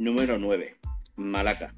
número 0.00 0.38
9, 0.38 0.78
Malaca. 1.16 1.74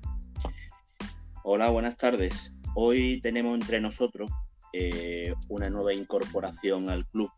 Hola, 1.43 1.71
buenas 1.71 1.97
tardes. 1.97 2.55
Hoy 2.77 3.21
tenemos 3.21 3.53
entre 3.55 3.81
nosotros 3.81 4.31
eh, 4.73 5.35
una 5.49 5.69
nueva 5.71 5.93
incorporación 5.93 6.89
al 6.89 7.05
club. 7.09 7.31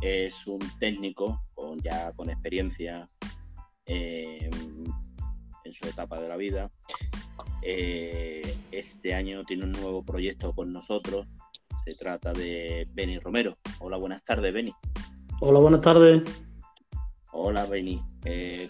Es 0.00 0.46
un 0.46 0.60
técnico 0.78 1.42
con, 1.52 1.82
ya 1.82 2.14
con 2.14 2.30
experiencia 2.30 3.06
eh, 3.84 4.48
en 5.64 5.72
su 5.74 5.86
etapa 5.86 6.18
de 6.18 6.28
la 6.28 6.38
vida. 6.38 6.72
Eh, 7.60 8.56
este 8.72 9.12
año 9.12 9.44
tiene 9.44 9.64
un 9.64 9.72
nuevo 9.72 10.02
proyecto 10.02 10.54
con 10.54 10.72
nosotros. 10.72 11.26
Se 11.84 11.94
trata 11.94 12.32
de 12.32 12.88
Beni 12.94 13.18
Romero. 13.18 13.58
Hola, 13.80 13.98
buenas 13.98 14.24
tardes, 14.24 14.50
Beni. 14.50 14.72
Hola, 15.42 15.58
buenas 15.58 15.82
tardes. 15.82 16.22
Hola, 17.32 17.66
Beni. 17.66 18.02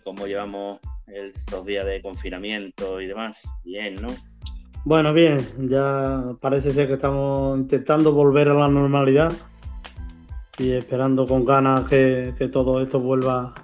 ¿Cómo 0.02 0.26
llevamos 0.26 0.80
estos 1.12 1.66
días 1.66 1.86
de 1.86 2.00
confinamiento 2.02 3.00
y 3.00 3.06
demás? 3.06 3.48
Bien, 3.64 4.00
¿no? 4.00 4.08
Bueno, 4.84 5.12
bien, 5.12 5.38
ya 5.68 6.34
parece 6.40 6.72
ser 6.72 6.88
que 6.88 6.94
estamos 6.94 7.58
intentando 7.58 8.12
volver 8.12 8.48
a 8.48 8.54
la 8.54 8.68
normalidad 8.68 9.30
y 10.58 10.72
esperando 10.72 11.26
con 11.26 11.44
ganas 11.44 11.88
que, 11.88 12.34
todo 12.50 12.82
esto 12.82 12.98
vuelva 12.98 13.54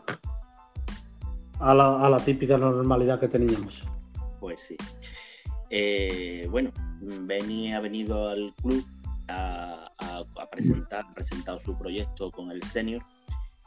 a 1.58 1.74
la, 1.74 2.16
típica 2.24 2.58
normalidad 2.58 3.18
que 3.18 3.28
teníamos. 3.28 3.82
Pues 4.40 4.60
sí. 4.60 4.76
Eh, 5.70 6.46
bueno, 6.50 6.70
Beni 7.00 7.72
ha 7.72 7.80
venido 7.80 8.28
al 8.28 8.54
club 8.62 8.84
a, 9.28 9.84
presentar, 10.50 11.04
ha 11.04 11.14
presentado 11.14 11.58
su 11.58 11.76
proyecto 11.78 12.30
con 12.30 12.50
el 12.50 12.62
senior, 12.62 13.02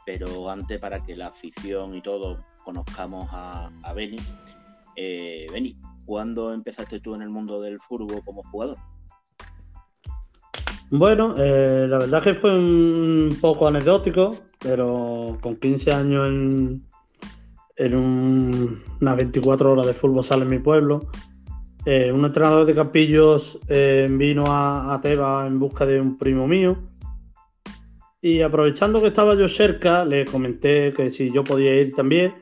pero 0.06 0.50
antes 0.50 0.80
para 0.80 1.02
que 1.04 1.16
la 1.16 1.28
afición 1.28 1.94
y 1.94 2.02
todo 2.02 2.44
conozcamos 2.64 3.28
a, 3.32 3.70
a 3.82 3.92
Beni, 3.92 4.18
eh, 4.96 5.46
Beni, 5.52 5.76
¿cuándo 6.04 6.52
empezaste 6.52 7.00
tú 7.00 7.14
en 7.14 7.22
el 7.22 7.28
mundo 7.28 7.60
del 7.60 7.80
fútbol 7.80 8.22
como 8.24 8.42
jugador? 8.42 8.76
Bueno, 10.90 11.36
eh, 11.38 11.86
la 11.88 11.98
verdad 11.98 12.22
que 12.22 12.34
fue 12.34 12.52
un 12.52 13.36
poco 13.40 13.68
anecdótico, 13.68 14.36
pero 14.58 15.38
con 15.40 15.54
15 15.56 15.92
años 15.92 16.28
en, 16.28 16.84
en 17.76 17.94
unas 19.00 19.16
24 19.16 19.70
horas 19.70 19.86
de 19.86 19.94
fútbol 19.94 20.24
sale 20.24 20.42
en 20.42 20.50
mi 20.50 20.58
pueblo. 20.58 21.08
Eh, 21.86 22.10
un 22.12 22.24
entrenador 22.24 22.66
de 22.66 22.74
Campillos 22.74 23.58
eh, 23.68 24.08
vino 24.10 24.46
a, 24.52 24.92
a, 24.92 25.00
Teba 25.00 25.46
en 25.46 25.60
busca 25.60 25.86
de 25.86 26.00
un 26.00 26.18
primo 26.18 26.48
mío. 26.48 26.76
Y 28.20 28.42
aprovechando 28.42 29.00
que 29.00 29.06
estaba 29.06 29.34
yo 29.34 29.48
cerca, 29.48 30.04
le 30.04 30.24
comenté 30.24 30.90
que 30.90 31.12
si 31.12 31.32
yo 31.32 31.44
podía 31.44 31.74
ir 31.80 31.94
también. 31.94 32.34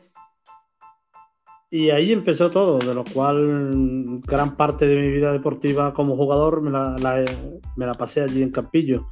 Y 1.70 1.90
ahí 1.90 2.12
empezó 2.12 2.48
todo, 2.48 2.78
de 2.78 2.94
lo 2.94 3.04
cual 3.04 4.20
gran 4.26 4.56
parte 4.56 4.86
de 4.86 4.96
mi 4.96 5.10
vida 5.10 5.32
deportiva 5.32 5.92
como 5.92 6.16
jugador 6.16 6.62
me 6.62 6.70
la, 6.70 7.94
pasé 7.94 8.22
allí 8.22 8.42
en 8.42 8.50
Campillo. 8.50 9.08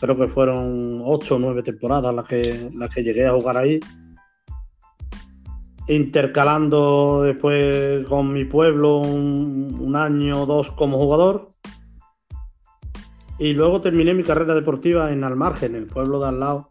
Creo 0.00 0.16
que 0.16 0.28
fueron 0.28 1.02
ocho 1.04 1.36
o 1.36 1.38
nueve 1.38 1.62
temporadas 1.62 2.14
las 2.14 2.24
que, 2.24 2.70
las 2.74 2.88
que 2.88 3.02
llegué 3.02 3.26
a 3.26 3.32
jugar 3.32 3.58
ahí. 3.58 3.80
Intercalando 5.88 7.22
después 7.22 8.06
con 8.06 8.32
mi 8.32 8.46
pueblo 8.46 8.98
un, 8.98 9.76
un 9.78 9.96
año 9.96 10.42
o 10.42 10.46
dos 10.46 10.70
como 10.70 10.98
jugador. 10.98 11.50
Y 13.38 13.52
luego 13.52 13.82
terminé 13.82 14.14
mi 14.14 14.22
carrera 14.22 14.54
deportiva 14.54 15.12
en 15.12 15.22
Almargen, 15.24 15.74
el 15.74 15.86
pueblo 15.86 16.20
de 16.20 16.28
al 16.28 16.40
lado, 16.40 16.70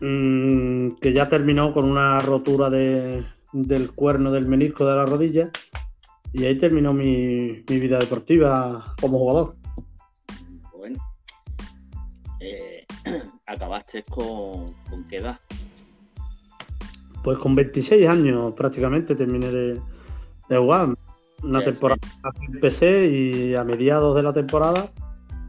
Mm, 0.00 0.90
que 1.00 1.12
ya 1.12 1.28
terminó 1.28 1.72
con 1.72 1.84
una 1.84 2.20
rotura 2.20 2.70
de, 2.70 3.24
del 3.52 3.90
cuerno 3.92 4.30
del 4.30 4.46
menisco 4.46 4.86
de 4.86 4.94
la 4.94 5.04
rodilla 5.04 5.50
y 6.32 6.44
ahí 6.44 6.56
terminó 6.56 6.92
mi, 6.92 7.62
vida 7.66 7.98
deportiva 7.98 8.94
como 9.00 9.18
jugador. 9.18 9.56
Bueno, 10.76 10.98
eh, 12.38 12.84
acabaste 13.46 14.04
con, 14.04 14.72
con 14.88 15.04
qué 15.08 15.16
edad? 15.16 15.38
Pues 17.24 17.38
con 17.38 17.56
26 17.56 18.08
años 18.08 18.54
prácticamente 18.54 19.16
terminé 19.16 19.50
de, 19.50 19.80
jugar. 20.48 20.94
Una 21.42 21.62
temporada 21.62 22.00
empecé 22.52 23.06
y 23.06 23.54
a 23.54 23.62
mediados 23.62 24.16
de 24.16 24.22
la 24.24 24.32
temporada 24.32 24.90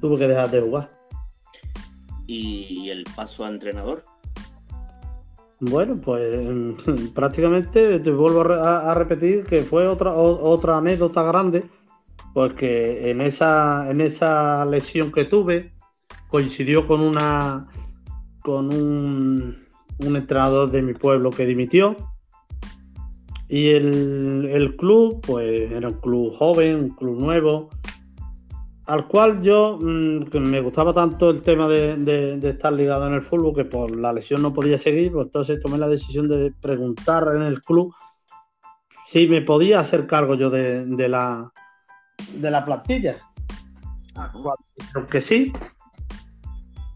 tuve 0.02 0.20
que 0.20 0.28
dejar 0.28 0.52
de 0.52 0.62
jugar. 0.62 1.00
¿Y 2.28 2.90
el 2.90 3.06
paso 3.16 3.44
a 3.44 3.50
entrenador? 3.50 4.04
Bueno, 5.62 6.00
pues 6.02 6.38
prácticamente 7.14 8.00
te 8.00 8.12
vuelvo 8.12 8.42
a, 8.54 8.94
repetir 8.94 9.44
que 9.44 9.60
fue 9.60 9.88
otra, 9.88 10.14
otra 10.14 10.78
anécdota 10.78 11.24
grande, 11.24 11.66
pues 12.34 12.54
que 12.54 13.12
en 13.12 13.22
esa, 13.22 13.90
en 13.90 14.02
esa 14.02 14.66
lesión 14.66 15.12
que 15.12 15.26
tuve 15.26 15.74
coincidió 16.30 16.88
con 16.88 17.02
una 17.02 17.68
con 18.42 18.74
un, 18.74 19.68
un 20.00 20.16
entrenador 20.16 20.72
de 20.72 20.82
mi 20.82 20.94
pueblo 20.94 21.30
que 21.30 21.46
dimitió. 21.46 21.96
Y 23.50 23.70
el, 23.70 24.48
el 24.52 24.76
club, 24.76 25.22
pues 25.26 25.72
era 25.72 25.90
un 25.90 25.96
club 25.96 26.36
joven, 26.38 26.76
un 26.76 26.90
club 26.90 27.20
nuevo, 27.20 27.70
al 28.90 29.08
cual 29.08 29.44
yo 29.44 29.78
mm, 29.80 30.36
me 30.40 30.62
gustaba 30.62 30.94
tanto 30.94 31.30
el 31.30 31.44
tema 31.44 31.68
de, 31.68 32.40
estar 32.42 32.74
ligado 32.74 33.06
en 33.06 33.14
el 33.14 33.22
fútbol 33.22 33.56
que 33.56 33.66
por 33.66 33.96
la 33.96 34.12
lesión 34.12 34.42
no 34.42 34.52
podía 34.52 34.80
seguir, 34.80 35.12
pues 35.12 35.28
entonces 35.28 35.62
tomé 35.62 35.78
la 35.78 35.88
decisión 35.88 36.28
de 36.28 36.52
preguntar 36.60 37.36
en 37.36 37.44
el 37.44 37.62
club 37.62 37.94
si 39.06 39.28
me 39.28 39.42
podía 39.42 39.80
hacer 39.80 40.08
cargo 40.08 40.34
yo 40.34 40.50
de, 40.50 40.86
la 41.08 41.52
de 42.34 42.52
la 42.52 42.66
plantilla. 42.66 43.18
Aunque 44.96 45.22
sí, 45.22 45.54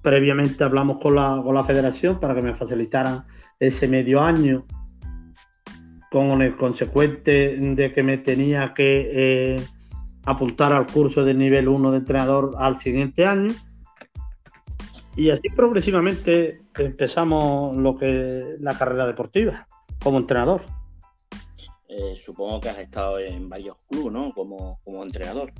previamente 0.01 0.63
hablamos 0.63 0.97
con 0.99 1.13
la, 1.13 1.41
con 1.43 1.53
la 1.53 1.63
federación 1.63 2.19
para 2.19 2.33
que 2.33 2.41
me 2.41 2.55
facilitaran 2.55 3.23
ese 3.59 3.87
medio 3.87 4.19
año 4.19 4.65
con 6.11 6.41
el 6.41 6.57
consecuente 6.57 7.55
de 7.55 7.93
que 7.93 8.01
me 8.01 8.17
tenía 8.17 8.73
que 8.73 9.09
eh, 9.13 9.55
apuntar 10.25 10.73
al 10.73 10.85
curso 10.85 11.23
de 11.23 11.33
nivel 11.33 11.67
1 11.67 11.91
de 11.91 11.97
entrenador 11.97 12.55
al 12.57 12.79
siguiente 12.79 13.25
año. 13.25 13.53
Y 15.15 15.29
así 15.29 15.49
progresivamente 15.49 16.61
empezamos 16.77 17.77
lo 17.77 17.97
que 17.97 18.55
la 18.59 18.77
carrera 18.77 19.05
deportiva 19.05 19.67
como 20.01 20.17
entrenador. 20.17 20.63
Eh, 21.87 22.15
supongo 22.15 22.59
que 22.59 22.69
has 22.69 22.79
estado 22.79 23.19
en 23.19 23.47
varios 23.47 23.77
clubes, 23.87 24.11
¿no? 24.11 24.33
Como, 24.33 24.79
como 24.83 25.03
entrenador. 25.03 25.53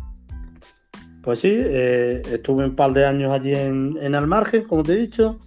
Pues 1.22 1.40
sí, 1.40 1.52
eh, 1.54 2.22
estuve 2.26 2.66
un 2.66 2.76
par 2.76 2.92
de 2.92 3.06
años 3.06 3.32
allí 3.32 3.54
en, 3.54 3.98
en 4.02 4.16
Almargen, 4.16 4.64
como 4.64 4.84
te 4.84 4.94
he 4.94 4.98
dicho. 4.98 5.40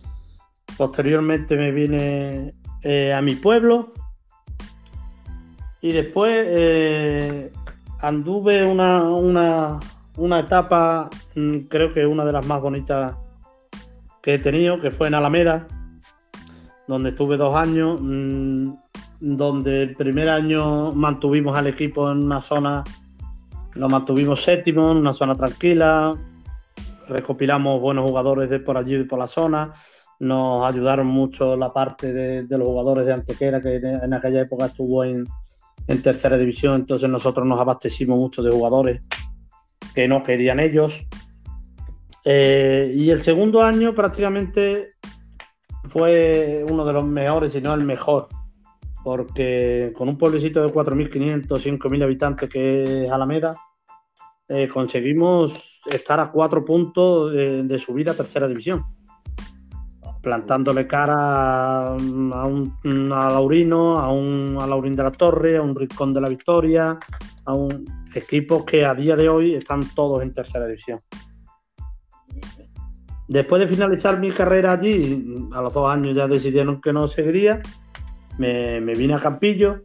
Posteriormente 0.79 1.57
me 1.57 1.73
vine 1.73 2.55
eh, 2.83 3.13
a 3.13 3.21
mi 3.21 3.35
pueblo. 3.35 3.93
Y 5.83 5.93
después 5.93 6.47
anduve 8.07 8.65
una, 8.65 9.03
una, 10.17 10.39
etapa, 10.39 11.11
mm, 11.35 11.59
creo 11.69 11.93
que 11.93 12.07
una 12.07 12.25
de 12.25 12.33
las 12.33 12.47
más 12.47 12.63
bonitas 12.63 13.17
que 14.23 14.35
he 14.35 14.39
tenido, 14.39 14.81
que 14.81 14.93
fue 14.93 15.09
en 15.09 15.15
Alameda, 15.15 15.67
donde 16.87 17.11
estuve 17.11 17.37
dos 17.37 17.57
años, 17.57 17.99
mm, 18.01 18.75
donde 19.21 19.83
el 19.83 19.97
primer 19.97 20.29
año 20.29 20.93
mantuvimos 20.93 21.59
al 21.59 21.67
equipo 21.67 22.09
en 22.11 22.25
una 22.25 22.41
zona, 22.41 22.85
lo 23.75 23.89
mantuvimos 23.89 24.41
séptimo, 24.41 24.93
en 24.93 24.99
una 24.99 25.13
zona 25.13 25.35
tranquila, 25.35 26.15
recopilamos 27.09 27.81
buenos 27.81 28.09
jugadores 28.09 28.49
de 28.49 28.61
por 28.61 28.79
allí 28.79 28.95
y 28.95 29.05
por 29.05 29.19
la 29.19 29.27
zona, 29.27 29.73
nos 30.21 30.71
ayudaron 30.71 31.09
mucho 31.09 31.57
la 31.57 31.71
parte 31.71 32.13
de 32.13 32.59
los 32.59 32.69
jugadores 32.69 33.05
de 33.05 33.15
Antequera, 33.15 33.61
que 33.61 33.77
en 33.77 34.15
aquella 34.15 34.43
época 34.43 34.67
estuvo 34.67 35.03
en, 35.03 35.25
en 35.89 36.03
tercera 36.03 36.37
división, 36.37 36.77
entonces 36.77 37.09
nosotros 37.09 37.47
nos 37.47 37.61
abastecimos 37.61 38.19
mucho 38.19 38.43
de 38.43 38.51
jugadores 38.51 39.03
que 39.95 40.09
no 40.09 40.23
querían 40.23 40.61
ellos. 40.61 41.07
Eh, 42.25 42.93
y 42.95 43.11
el 43.11 43.23
segundo 43.23 43.63
año 43.63 43.95
prácticamente 43.95 44.89
fue 45.89 46.65
uno 46.69 46.85
de 46.85 46.93
los 46.93 47.07
mejores, 47.07 47.53
si 47.53 47.61
no 47.61 47.73
el 47.75 47.85
mejor, 47.85 48.29
porque 49.05 49.93
con 49.97 50.09
un 50.09 50.19
pueblecito 50.19 50.61
de 50.63 50.73
4.500, 50.73 51.47
5.000 51.47 52.03
habitantes 52.03 52.51
que 52.51 53.05
es 53.05 53.11
Alameda, 53.11 53.51
eh, 54.49 54.69
conseguimos 54.69 55.81
estar 55.87 56.19
a 56.19 56.33
cuatro 56.33 56.65
puntos 56.65 57.33
de 57.33 57.79
subir 57.79 58.11
a 58.11 58.15
tercera 58.15 58.49
división 58.49 58.96
plantándole 60.27 60.89
cara 60.89 61.91
a 61.91 61.95
un 61.95 63.13
a 63.13 63.31
Laurino, 63.31 63.97
a 63.97 64.11
un 64.11 64.59
a 64.61 64.67
Laurín 64.67 64.97
de 64.97 65.05
la 65.05 65.13
Torre, 65.13 65.57
a 65.57 65.63
un 65.63 65.73
Rincón 65.73 66.13
de 66.13 66.21
la 66.21 66.29
Victoria, 66.29 66.99
a 67.45 67.55
un 67.55 67.85
equipos 68.13 68.65
que 68.65 68.85
a 68.85 68.93
día 68.93 69.15
de 69.15 69.29
hoy 69.29 69.55
están 69.55 69.83
todos 69.95 70.25
en 70.25 70.33
tercera 70.33 70.67
división. 70.67 70.99
Después 73.29 73.61
de 73.61 73.69
finalizar 73.69 74.19
mi 74.19 74.33
carrera 74.33 74.73
allí, 74.73 75.49
a 75.53 75.63
los 75.63 75.73
dos 75.73 75.89
años 75.89 76.17
ya 76.17 76.27
decidieron 76.27 76.81
que 76.81 76.93
no 76.93 77.07
seguiría 77.07 77.63
me, 78.37 78.81
vine 78.81 79.15
a 79.15 79.21
Campillo, 79.21 79.85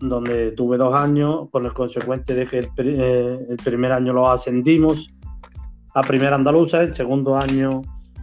donde 0.00 0.52
tuve 0.52 0.78
dos 0.78 0.98
años, 0.98 1.50
con 1.50 1.66
el 1.66 1.74
consecuente 1.74 2.34
de 2.34 2.46
que 2.46 2.58
el, 2.60 2.70
eh, 2.78 3.38
el 3.50 3.56
primer 3.56 3.92
año 3.92 4.14
lo 4.14 4.30
ascendimos 4.30 5.12
a 5.94 6.00
primera 6.00 6.36
andaluza, 6.36 6.80
el 6.80 6.94
segundo 6.94 7.36
año 7.36 7.82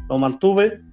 lo 0.10 0.18
mantuve 0.18 0.85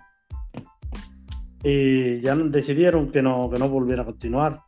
y 1.64 2.20
ya 2.20 2.34
decidieron 2.34 3.10
que 3.10 3.22
no, 3.22 3.50
que 3.50 3.58
no 3.58 3.68
volviera 3.68 4.02
a 4.02 4.06
continuar. 4.06 4.60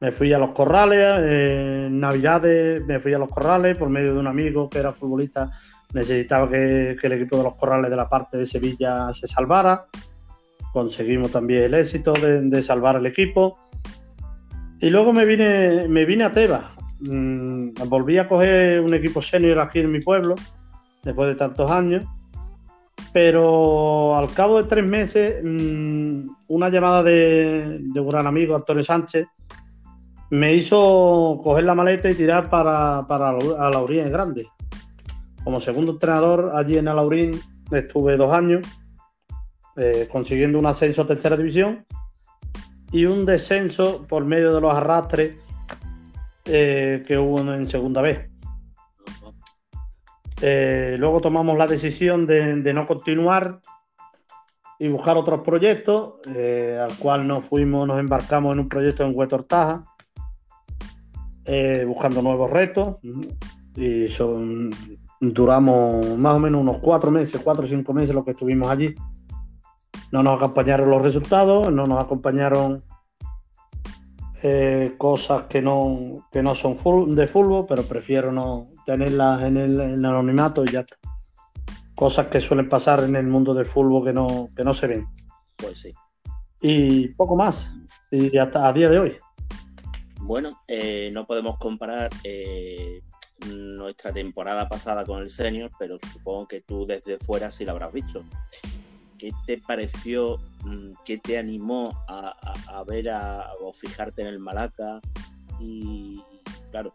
Me 0.00 0.12
fui 0.12 0.32
a 0.32 0.38
los 0.38 0.52
corrales, 0.52 1.18
en 1.20 2.00
Navidades 2.00 2.84
me 2.84 3.00
fui 3.00 3.14
a 3.14 3.18
los 3.18 3.30
corrales 3.30 3.76
por 3.76 3.88
medio 3.88 4.12
de 4.12 4.20
un 4.20 4.26
amigo 4.26 4.68
que 4.68 4.78
era 4.78 4.92
futbolista, 4.92 5.50
necesitaba 5.94 6.50
que, 6.50 6.96
el 7.00 7.12
equipo 7.12 7.38
de 7.38 7.44
los 7.44 7.54
corrales 7.56 7.90
de 7.90 7.96
la 7.96 8.08
parte 8.08 8.36
de 8.36 8.46
Sevilla 8.46 9.12
se 9.14 9.26
salvara. 9.26 9.86
Conseguimos 10.72 11.32
también 11.32 11.62
el 11.62 11.74
éxito 11.74 12.12
de, 12.12 12.62
salvar 12.62 12.96
el 12.96 13.06
equipo. 13.06 13.58
Y 14.80 14.90
luego 14.90 15.14
me 15.14 15.24
vine, 15.24 15.88
me 15.88 16.04
vine 16.04 16.24
a 16.24 16.32
Tebas. 16.32 16.64
Mm, 17.08 17.70
volví 17.88 18.18
a 18.18 18.28
coger 18.28 18.80
un 18.80 18.92
equipo 18.92 19.22
senior 19.22 19.58
aquí 19.60 19.78
en 19.78 19.90
mi 19.90 20.00
pueblo, 20.00 20.34
después 21.02 21.28
de 21.28 21.34
tantos 21.36 21.70
años 21.70 22.04
pero 23.16 24.14
al 24.14 24.30
cabo 24.34 24.62
de 24.62 24.68
tres 24.68 24.84
meses, 24.84 25.42
mm, 25.42 26.28
una 26.48 26.68
llamada 26.68 27.02
de, 27.02 27.80
un 27.94 28.08
gran 28.10 28.26
amigo, 28.26 28.54
Antonio 28.54 28.84
Sánchez, 28.84 29.26
me 30.28 30.52
hizo 30.54 31.40
coger 31.42 31.64
la 31.64 31.74
maleta 31.74 32.10
y 32.10 32.14
tirar 32.14 32.50
para, 32.50 33.06
para 33.08 33.30
Alaurín 33.30 34.12
Grande. 34.12 34.46
Como 35.42 35.60
segundo 35.60 35.92
entrenador 35.92 36.52
allí 36.54 36.76
en 36.76 36.88
Alaurín 36.88 37.30
estuve 37.70 38.18
dos 38.18 38.34
años, 38.34 38.68
eh, 39.78 40.06
consiguiendo 40.12 40.58
un 40.58 40.66
ascenso 40.66 41.00
a 41.00 41.06
tercera 41.06 41.38
división 41.38 41.86
y 42.92 43.06
un 43.06 43.24
descenso 43.24 44.04
por 44.06 44.26
medio 44.26 44.54
de 44.54 44.60
los 44.60 44.74
arrastres 44.74 45.38
eh, 46.44 47.02
que 47.06 47.16
hubo 47.16 47.40
en 47.40 47.66
segunda 47.66 48.02
vez. 48.02 48.28
Eh, 50.42 50.96
luego 50.98 51.20
tomamos 51.20 51.56
la 51.56 51.66
decisión 51.66 52.26
de, 52.26 52.72
no 52.74 52.86
continuar 52.86 53.60
y 54.78 54.88
buscar 54.88 55.16
otros 55.16 55.40
proyectos, 55.40 56.14
eh, 56.34 56.78
al 56.82 56.96
cual 56.98 57.26
nos 57.26 57.40
fuimos, 57.40 57.86
nos 57.88 57.98
embarcamos 57.98 58.52
en 58.52 58.60
un 58.60 58.68
proyecto 58.68 59.04
en 59.04 59.12
Huetortaja, 59.14 59.84
eh, 61.44 61.84
buscando 61.86 62.20
nuevos 62.20 62.50
retos. 62.50 62.98
Y 63.74 64.06
duramos 65.20 66.18
más 66.18 66.34
o 66.34 66.38
menos 66.38 66.60
unos 66.60 66.78
cuatro 66.78 67.10
meses, 67.10 67.40
cuatro 67.42 67.64
o 67.64 67.68
cinco 67.68 67.92
meses 67.94 68.14
lo 68.14 68.24
que 68.24 68.32
estuvimos 68.32 68.68
allí. 68.68 68.94
No 70.12 70.22
nos 70.22 70.36
acompañaron 70.36 70.90
los 70.90 71.02
resultados, 71.02 71.72
no 71.72 71.84
nos 71.84 72.02
acompañaron 72.02 72.82
cosas 74.98 75.44
que 75.48 75.62
no, 75.62 76.28
que 76.30 76.42
no 76.42 76.54
son 76.54 76.76
de 77.14 77.26
fútbol, 77.26 77.66
pero 77.68 77.82
prefiero 77.82 78.32
no, 78.32 78.70
tenerlas 78.84 79.42
en 79.42 79.56
el, 79.56 80.04
anonimato 80.04 80.64
y 80.64 80.72
ya 80.72 80.80
está. 80.80 80.96
Cosas 81.94 82.26
que 82.28 82.40
suelen 82.40 82.68
pasar 82.68 83.02
en 83.04 83.16
el 83.16 83.26
mundo 83.26 83.54
del 83.54 83.66
fútbol 83.66 84.04
que 84.04 84.12
no, 84.12 84.50
que 84.54 84.64
no 84.64 84.74
se 84.74 84.86
ven. 84.86 85.06
Pues 85.56 85.80
sí. 85.80 85.92
Y 86.60 87.08
poco 87.08 87.36
más. 87.36 87.72
Y 88.10 88.36
hasta 88.38 88.68
a 88.68 88.72
día 88.72 88.88
de 88.88 88.98
hoy. 88.98 89.16
Bueno, 90.20 90.60
eh, 90.66 91.10
no 91.12 91.26
podemos 91.26 91.56
comparar 91.58 92.10
eh, 92.24 93.00
nuestra 93.46 94.12
temporada 94.12 94.68
pasada 94.68 95.04
con 95.04 95.22
el 95.22 95.30
senior, 95.30 95.70
pero 95.78 95.98
supongo 96.12 96.48
que 96.48 96.60
tú 96.62 96.86
desde 96.86 97.18
fuera 97.18 97.50
sí 97.50 97.64
lo 97.64 97.72
habrás 97.72 97.92
visto. 97.92 98.24
¿Qué 99.18 99.30
te 99.46 99.58
pareció? 99.58 100.38
Mm, 100.66 100.94
¿Qué 101.04 101.18
te 101.18 101.38
animó 101.38 102.04
a, 102.08 102.82
ver 102.88 103.08
a, 103.10 103.52
o 103.60 103.72
fijarte 103.72 104.22
en 104.22 104.28
el 104.28 104.40
Malaca? 104.40 105.00
Y 105.60 106.20
claro, 106.72 106.92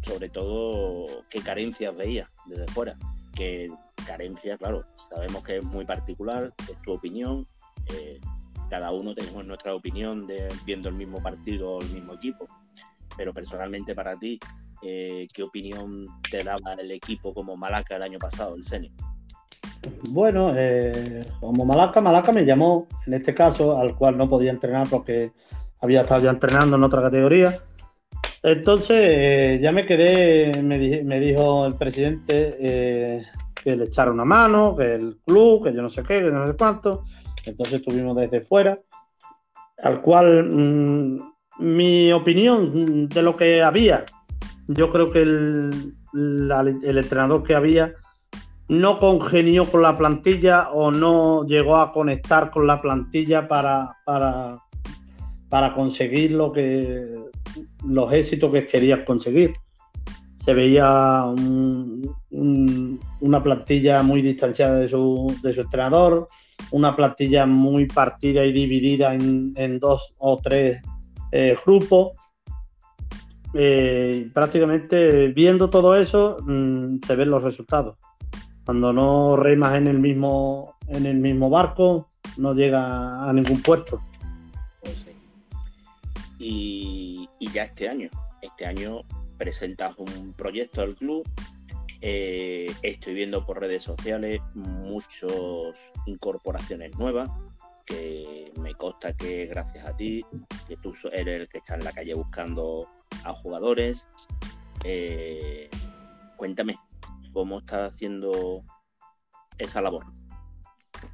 sobre 0.00 0.30
todo 0.30 1.22
qué 1.28 1.40
carencias 1.40 1.94
veía 1.94 2.30
desde 2.46 2.66
fuera. 2.68 2.98
Que 3.34 3.70
carencias, 4.06 4.56
claro, 4.56 4.86
sabemos 4.94 5.44
que 5.44 5.58
es 5.58 5.62
muy 5.62 5.84
particular, 5.84 6.54
es 6.70 6.80
tu 6.80 6.92
opinión. 6.92 7.46
Eh, 7.92 8.18
cada 8.70 8.90
uno 8.92 9.14
tenemos 9.14 9.44
nuestra 9.44 9.74
opinión 9.74 10.26
de 10.26 10.48
viendo 10.64 10.88
el 10.88 10.94
mismo 10.94 11.22
partido 11.22 11.74
o 11.74 11.82
el 11.82 11.90
mismo 11.90 12.14
equipo. 12.14 12.48
Pero 13.14 13.34
personalmente 13.34 13.94
para 13.94 14.18
ti, 14.18 14.40
eh, 14.82 15.28
¿qué 15.34 15.42
opinión 15.42 16.06
te 16.30 16.42
daba 16.42 16.72
el 16.74 16.90
equipo 16.90 17.34
como 17.34 17.58
Malaca 17.58 17.96
el 17.96 18.02
año 18.02 18.18
pasado, 18.18 18.56
el 18.56 18.64
Seni? 18.64 18.90
Bueno, 20.10 20.52
eh, 20.56 21.22
como 21.40 21.64
Malaca, 21.64 22.00
Malaca 22.00 22.32
me 22.32 22.44
llamó, 22.44 22.86
en 23.06 23.14
este 23.14 23.34
caso, 23.34 23.78
al 23.78 23.96
cual 23.96 24.16
no 24.16 24.28
podía 24.28 24.50
entrenar 24.50 24.86
porque 24.88 25.32
había 25.80 26.02
estado 26.02 26.22
ya 26.22 26.30
entrenando 26.30 26.76
en 26.76 26.84
otra 26.84 27.02
categoría 27.02 27.60
entonces 28.46 28.96
eh, 28.96 29.58
ya 29.60 29.72
me 29.72 29.84
quedé, 29.84 30.62
me, 30.62 31.18
dijo 31.18 31.66
el 31.66 31.74
presidente 31.74 32.56
eh, 32.60 33.24
que 33.54 33.74
le 33.74 33.86
echara 33.86 34.12
una 34.12 34.24
mano, 34.24 34.76
que 34.76 34.94
el 34.94 35.18
club, 35.26 35.64
que 35.64 35.74
yo 35.74 35.82
no 35.82 35.90
sé 35.90 36.04
qué, 36.04 36.22
que 36.22 36.30
no 36.30 36.46
sé 36.46 36.54
cuánto. 36.56 37.02
Entonces 37.44 37.80
estuvimos 37.80 38.16
desde 38.16 38.42
fuera, 38.42 38.78
al 39.82 40.00
cual 40.00 40.48
mm, 40.48 41.20
mi 41.58 42.12
opinión 42.12 43.08
de 43.08 43.22
lo 43.22 43.34
que 43.34 43.62
había, 43.62 44.04
yo 44.68 44.92
creo 44.92 45.10
que 45.10 45.22
el, 45.22 45.96
el 46.14 46.98
entrenador 46.98 47.42
que 47.42 47.56
había 47.56 47.94
no 48.68 48.98
congenió 48.98 49.64
con 49.64 49.82
la 49.82 49.96
plantilla 49.96 50.70
o 50.70 50.90
no 50.90 51.44
llegó 51.44 51.76
a 51.76 51.92
conectar 51.92 52.50
con 52.50 52.66
la 52.66 52.80
plantilla 52.80 53.46
para, 53.46 53.96
para, 54.04 54.58
para 55.48 55.72
conseguir 55.74 56.32
lo 56.32 56.52
que 56.52 57.06
los 57.86 58.12
éxitos 58.12 58.52
que 58.52 58.66
querías 58.66 59.00
conseguir. 59.06 59.52
Se 60.44 60.54
veía 60.54 61.24
una 62.30 63.42
plantilla 63.42 64.02
muy 64.02 64.22
distanciada 64.22 64.78
de 64.78 64.88
su, 64.88 65.34
entrenador, 65.42 66.28
una 66.70 66.94
plantilla 66.94 67.46
muy 67.46 67.86
partida 67.86 68.44
y 68.44 68.52
dividida 68.52 69.14
en, 69.14 69.78
dos 69.80 70.14
o 70.18 70.38
tres 70.40 70.80
eh, 71.32 71.56
grupos. 71.64 72.12
Eh, 73.54 74.28
prácticamente 74.34 75.28
viendo 75.28 75.70
todo 75.70 75.96
eso 75.96 76.36
mm, 76.46 76.98
se 77.04 77.16
ven 77.16 77.30
los 77.30 77.42
resultados. 77.42 77.96
Cuando 78.66 78.92
no 78.92 79.36
remas 79.36 79.76
en 79.76 79.86
el 79.86 79.98
mismo 79.98 80.76
en 80.88 81.06
el 81.06 81.16
mismo 81.16 81.48
barco, 81.50 82.08
no 82.36 82.52
llega 82.52 83.28
a 83.28 83.32
ningún 83.32 83.62
puerto. 83.62 84.02
Pues 84.80 85.06
y, 86.38 87.28
ya 87.40 87.64
este 87.64 87.88
año, 87.88 88.10
este 88.42 88.66
año 88.66 89.02
presentas 89.38 89.96
un 89.98 90.32
proyecto 90.34 90.82
al 90.82 90.94
club. 90.94 91.26
Eh, 92.02 92.70
estoy 92.82 93.14
viendo 93.14 93.46
por 93.46 93.60
redes 93.60 93.82
sociales 93.82 94.42
muchas 94.54 95.92
incorporaciones 96.04 96.96
nuevas 96.98 97.30
que 97.86 98.52
me 98.60 98.74
consta 98.74 99.16
que 99.16 99.46
gracias 99.46 99.86
a 99.86 99.96
ti, 99.96 100.24
que 100.68 100.76
tú 100.76 100.92
eres 101.12 101.40
el 101.40 101.48
que 101.48 101.58
está 101.58 101.74
en 101.74 101.84
la 101.84 101.92
calle 101.92 102.14
buscando 102.14 102.88
a 103.24 103.32
jugadores. 103.32 104.08
Eh, 104.84 105.70
cuéntame, 106.36 106.76
¿cómo 107.36 107.58
estás 107.58 107.92
haciendo 107.92 108.64
esa 109.58 109.82
labor? 109.82 110.06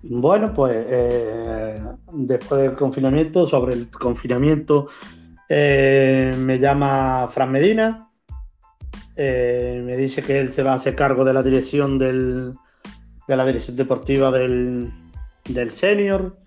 Bueno, 0.05 0.55
pues 0.55 0.73
eh, 0.88 1.83
después 2.12 2.62
del 2.62 2.76
confinamiento, 2.76 3.45
sobre 3.45 3.75
el 3.75 3.91
confinamiento, 3.91 4.87
eh, 5.49 6.33
me 6.38 6.61
llama 6.61 7.26
Fran 7.26 7.50
Medina, 7.50 8.09
eh, 9.17 9.83
me 9.85 9.97
dice 9.97 10.23
que 10.23 10.38
él 10.38 10.52
se 10.52 10.62
va 10.62 10.75
a 10.75 10.76
hacer 10.76 10.95
cargo 10.95 11.25
de 11.25 11.33
la 11.33 11.43
dirección 11.43 11.99
del, 11.99 12.52
de 13.26 13.37
la 13.37 13.45
dirección 13.45 13.76
deportiva 13.76 14.31
del, 14.31 14.93
del 15.49 15.71
senior 15.73 16.38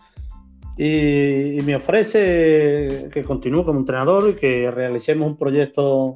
y, 0.77 1.57
me 1.65 1.75
ofrece 1.75 3.09
que 3.11 3.25
continúe 3.25 3.65
como 3.65 3.81
entrenador 3.81 4.29
y 4.29 4.35
que 4.35 4.71
realicemos 4.71 5.27
un 5.27 5.37
proyecto, 5.37 6.13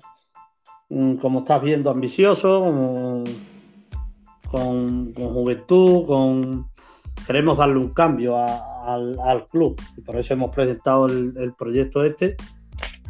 como 0.89 1.39
estás 1.39 1.61
viendo, 1.61 1.91
ambicioso, 1.91 3.23
con 4.49 5.13
juventud, 5.13 6.65
queremos 7.27 7.57
darle 7.57 7.77
un 7.77 7.89
cambio 7.89 8.35
al, 8.37 9.45
club 9.51 9.79
y 9.95 10.01
por 10.01 10.15
eso 10.17 10.33
hemos 10.33 10.49
presentado 10.51 11.05
el, 11.05 11.53
proyecto 11.57 12.03
este, 12.03 12.35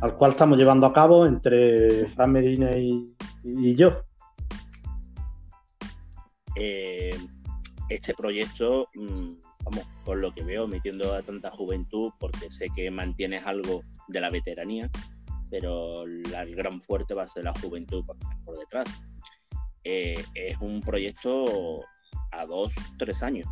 al 0.02 0.16
cual 0.16 0.32
estamos 0.32 0.58
llevando 0.58 0.86
a 0.86 0.94
cabo 0.94 1.26
entre 1.26 2.08
Fran 2.10 2.34
Medina 2.34 2.72
y, 2.78 3.06
yo. 3.76 4.04
Eh, 6.56 7.16
este 7.88 8.14
proyecto, 8.14 8.90
mm, 8.94 9.32
vamos, 9.64 9.88
por 10.04 10.18
lo 10.18 10.34
que 10.34 10.44
veo, 10.44 10.68
metiendo 10.68 11.14
a 11.14 11.22
tanta 11.22 11.50
juventud, 11.50 12.12
porque 12.20 12.52
sé 12.52 12.68
que 12.76 12.92
mantienes 12.92 13.46
algo 13.46 13.84
de 14.10 14.20
la 14.20 14.30
veteranía, 14.30 14.90
pero 15.50 16.04
el 16.04 16.56
gran 16.56 16.82
fuerte 16.82 17.14
va 17.14 17.24
a 17.24 17.28
ser 17.28 17.46
la 17.46 17.54
juventud 17.54 18.06
por, 18.06 18.58
detrás. 18.58 18.88
Eh, 19.84 20.24
es 20.34 20.58
un 20.60 20.82
proyecto 20.82 21.84
a 22.32 22.46
dos, 22.46 22.74
tres 22.98 23.24
años 23.24 23.48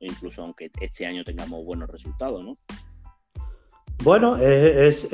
incluso 0.00 0.42
aunque 0.42 0.70
este 0.80 1.06
año 1.06 1.24
tengamos 1.24 1.64
buenos 1.64 1.88
resultados, 1.88 2.42
¿no? 2.42 2.54
Bueno, 4.02 4.36
es, 4.38 5.06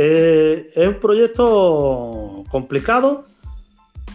un 0.77 1.01
proyecto 1.01 2.45
complicado, 2.49 3.25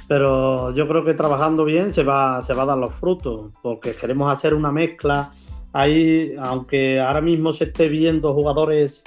pero 0.07 0.73
yo 0.73 0.87
creo 0.87 1.03
que 1.03 1.13
trabajando 1.13 1.65
bien 1.65 1.93
se 1.93 2.03
va, 2.03 2.41
se 2.43 2.53
va 2.53 2.63
a 2.63 2.67
dar 2.67 2.77
los 2.77 2.93
frutos, 2.95 3.51
porque 3.61 3.93
queremos 3.93 4.31
hacer 4.31 4.53
una 4.53 4.71
mezcla 4.71 5.33
ahí, 5.73 6.35
aunque 6.39 7.01
ahora 7.01 7.19
mismo 7.19 7.51
se 7.51 7.65
esté 7.65 7.89
viendo 7.89 8.33
jugadores 8.33 9.03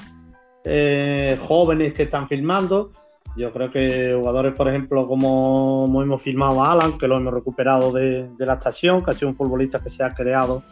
eh, 0.64 1.38
jóvenes 1.46 1.94
que 1.94 2.02
están 2.02 2.28
filmando, 2.28 2.92
yo 3.36 3.52
creo 3.52 3.70
que 3.70 4.14
jugadores, 4.16 4.54
por 4.54 4.68
ejemplo, 4.68 5.06
como, 5.06 5.88
hemos 6.02 6.22
filmado 6.22 6.62
a 6.62 6.72
Alan, 6.72 6.98
que 6.98 7.08
lo 7.08 7.16
hemos 7.16 7.34
recuperado 7.34 7.92
de, 7.92 8.28
la 8.38 8.54
estación, 8.54 9.04
que 9.04 9.10
ha 9.10 9.14
sido 9.14 9.28
un 9.28 9.36
futbolista 9.36 9.80
que 9.80 9.90
se 9.90 10.04
ha 10.04 10.14
creado 10.14 10.62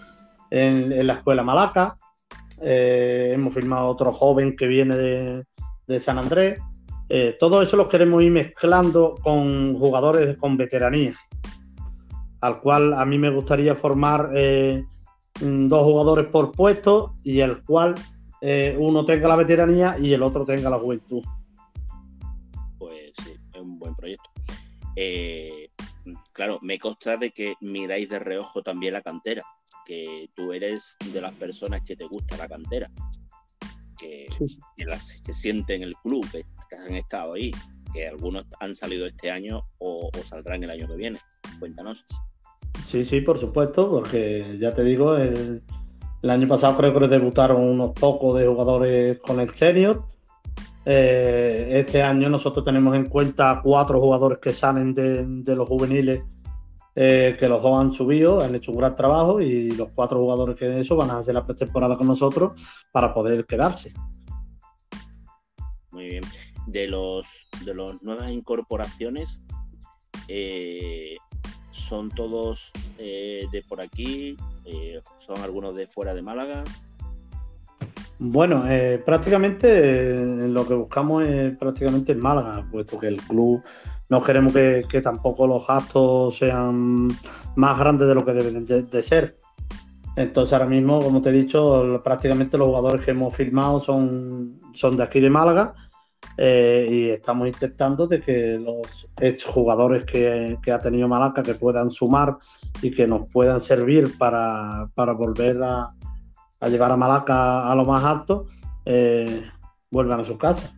en 0.51 1.07
la 1.07 1.15
escuela 1.15 1.43
Malaca, 1.43 1.97
eh, 2.61 3.31
hemos 3.33 3.53
firmado 3.53 3.89
otro 3.89 4.13
joven 4.13 4.55
que 4.57 4.67
viene 4.67 4.97
de, 4.97 6.01
San 6.01 6.19
Andrés. 6.19 6.59
Eh, 7.09 7.37
todo 7.39 7.61
eso 7.61 7.77
lo 7.77 7.89
queremos 7.89 8.23
ir 8.23 8.31
mezclando 8.31 9.17
con 9.23 9.75
jugadores 9.79 10.39
con 10.39 10.57
veteranía, 10.57 11.15
al 12.41 12.61
cual 12.61 12.95
a 12.95 13.05
mí 13.05 13.19
me 13.19 13.29
gustaría 13.29 13.75
formar 13.75 14.31
eh, 14.35 14.85
dos 15.41 15.83
jugadores 15.83 16.29
por 16.29 16.53
puesto 16.53 17.15
y 17.25 17.41
el 17.41 17.63
cual 17.63 17.95
uno 18.79 19.05
tenga 19.05 19.29
la 19.29 19.37
veteranía 19.37 19.97
y 20.01 20.13
el 20.13 20.23
otro 20.23 20.45
tenga 20.45 20.69
la 20.69 20.79
juventud. 20.79 21.23
Claro, 26.33 26.59
me 26.63 26.79
consta 26.79 27.17
de 27.17 27.31
que 27.31 27.55
miráis 27.61 28.09
de 28.09 28.19
reojo 28.19 28.63
también 28.63 28.95
la 28.95 29.03
cantera 29.03 29.45
que 29.85 30.31
tú 30.35 30.53
eres 30.53 30.97
de 31.13 31.21
las 31.21 31.33
personas 31.35 31.83
que 31.83 31.97
te 31.97 32.07
gusta 32.07 32.37
la 32.37 32.49
cantera, 32.49 32.91
que, 33.99 34.27
las, 34.79 35.21
que 35.25 35.35
sienten 35.35 35.83
el 35.83 35.95
club, 35.97 36.27
que, 36.31 36.45
han 36.77 36.95
estado 36.97 37.35
ahí, 37.35 37.51
que 37.93 38.09
algunos 38.09 38.47
han 38.61 38.75
salido 38.75 39.07
este 39.07 39.31
año 39.31 39.63
o, 39.79 40.11
saldrán 40.25 40.63
el 40.65 40.71
año 40.71 40.89
que 40.89 40.97
viene. 40.97 41.19
Cuéntanos. 41.59 42.07
Sí, 42.83 43.05
sí, 43.05 43.21
por 43.21 43.39
supuesto, 43.39 43.89
porque 43.91 44.57
ya 44.59 44.75
te 44.75 44.83
digo, 44.83 45.17
el, 45.17 45.63
año 46.23 46.49
pasado 46.49 46.77
creo 46.77 46.99
que 46.99 47.09
debutaron 47.09 47.69
unos 47.69 47.93
pocos 47.93 48.39
de 48.39 48.47
jugadores 48.47 49.19
con 49.19 49.41
el 49.41 49.51
senior. 49.55 50.07
Eh, 50.85 51.69
este 51.87 52.03
año 52.03 52.29
nosotros 52.29 52.65
tenemos 52.65 52.95
en 52.97 53.09
cuenta 53.09 53.61
cuatro 53.63 54.01
jugadores 54.01 54.39
que 54.41 54.53
salen 54.53 54.95
de, 54.95 55.55
los 55.55 55.69
juveniles 55.69 56.23
eh, 56.95 57.37
que 57.39 57.49
los 57.49 57.63
dos 57.63 57.79
han 57.79 57.93
subido, 57.93 58.43
han 58.43 58.55
hecho 58.55 58.73
un 58.73 58.79
gran 58.79 58.97
trabajo 58.97 59.41
y 59.41 59.71
los 59.71 59.91
cuatro 59.95 60.19
jugadores 60.19 60.57
que 60.57 60.67
de 60.67 60.81
eso 60.81 60.97
van 60.97 61.11
a 61.11 61.19
hacer 61.19 61.35
la 61.35 61.47
pretemporada 61.47 61.97
con 61.97 62.09
nosotros 62.09 62.61
para 62.91 63.15
poder 63.15 63.47
quedarse. 63.47 63.93
Muy 65.93 66.07
bien. 66.07 66.25
De 66.67 66.89
los 66.89 67.49
de 67.65 67.75
las 67.75 68.03
nuevas 68.03 68.31
incorporaciones, 68.31 69.43
eh, 70.29 71.17
son 71.71 72.11
todos 72.11 72.71
de 72.99 73.65
por 73.69 73.81
aquí, 73.81 74.37
son 75.19 75.39
algunos 75.43 75.75
de 75.75 75.87
fuera 75.89 76.15
de 76.15 76.23
Málaga. 76.23 76.63
Bueno, 78.25 78.63
prácticamente 79.05 80.25
lo 80.47 80.65
que 80.65 80.75
buscamos 80.75 81.27
es 81.27 81.59
prácticamente 81.59 82.13
en 82.13 82.21
Málaga, 82.21 82.65
puesto 82.71 82.97
que 82.97 83.09
el 83.09 83.17
club 83.17 83.61
no 84.11 84.23
queremos 84.23 84.53
que, 84.53 85.01
tampoco 85.03 85.45
los 85.45 85.67
gastos 85.67 86.37
sean 86.37 87.09
más 87.57 87.79
grandes 87.79 88.07
de 88.07 88.15
lo 88.15 88.25
que 88.25 88.33
deben 88.33 88.65
de, 88.65 89.03
ser. 89.03 89.37
Entonces 90.15 90.53
ahora 90.53 90.67
mismo, 90.67 91.01
como 91.01 91.21
te 91.21 91.31
he 91.31 91.33
dicho, 91.33 92.01
prácticamente 92.05 92.57
los 92.57 92.69
jugadores 92.69 93.05
que 93.05 93.11
hemos 93.11 93.35
firmado 93.35 93.81
son, 93.81 94.61
son 94.73 94.97
de 94.97 95.03
aquí 95.03 95.19
de 95.19 95.29
Málaga 95.29 95.75
eh, 96.39 96.87
y 96.89 97.09
estamos 97.09 97.49
intentando 97.49 98.07
de 98.07 98.21
que 98.21 98.57
los 98.57 99.09
exjugadores 99.19 100.05
que, 100.05 100.59
que 100.63 100.71
ha 100.71 100.79
tenido 100.79 101.09
Málaga 101.09 101.43
que 101.43 101.55
puedan 101.55 101.91
sumar 101.91 102.37
y 102.83 102.93
que 102.93 103.05
nos 103.05 103.29
puedan 103.33 103.61
servir 103.63 104.17
para, 104.17 104.89
volver 104.95 105.61
a, 105.61 105.89
llevar 106.69 106.93
a 106.93 106.97
Malaca 106.97 107.71
a 107.71 107.75
lo 107.75 107.85
más 107.85 108.05
alto, 108.05 108.47
eh, 108.85 109.49
vuelvan 109.91 110.21
a 110.21 110.25
su 110.25 110.39
casa. 110.39 110.75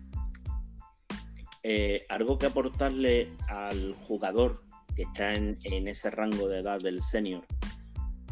Eh, 1.62 2.04
algo 2.10 2.38
que 2.38 2.46
aportarle 2.46 3.32
al 3.48 3.94
jugador 3.94 4.64
que 4.94 5.02
está 5.02 5.32
en, 5.32 5.58
ese 5.88 6.10
rango 6.10 6.46
de 6.48 6.60
edad 6.60 6.78
del 6.78 7.02
senior, 7.02 7.44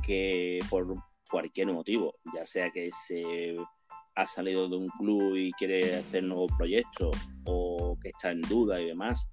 que 0.02 0.60
por 0.70 0.94
cualquier 1.30 1.72
motivo, 1.72 2.14
ya 2.34 2.44
sea 2.44 2.70
que 2.70 2.90
se 2.92 3.56
ha 4.14 4.26
salido 4.26 4.68
de 4.68 4.76
un 4.76 4.88
club 4.98 5.34
y 5.36 5.50
quiere 5.52 5.96
hacer 5.96 6.24
nuevos 6.24 6.52
proyectos 6.56 7.16
o 7.44 7.98
que 8.00 8.10
está 8.10 8.30
en 8.30 8.42
duda 8.42 8.80
y 8.80 8.86
demás, 8.86 9.30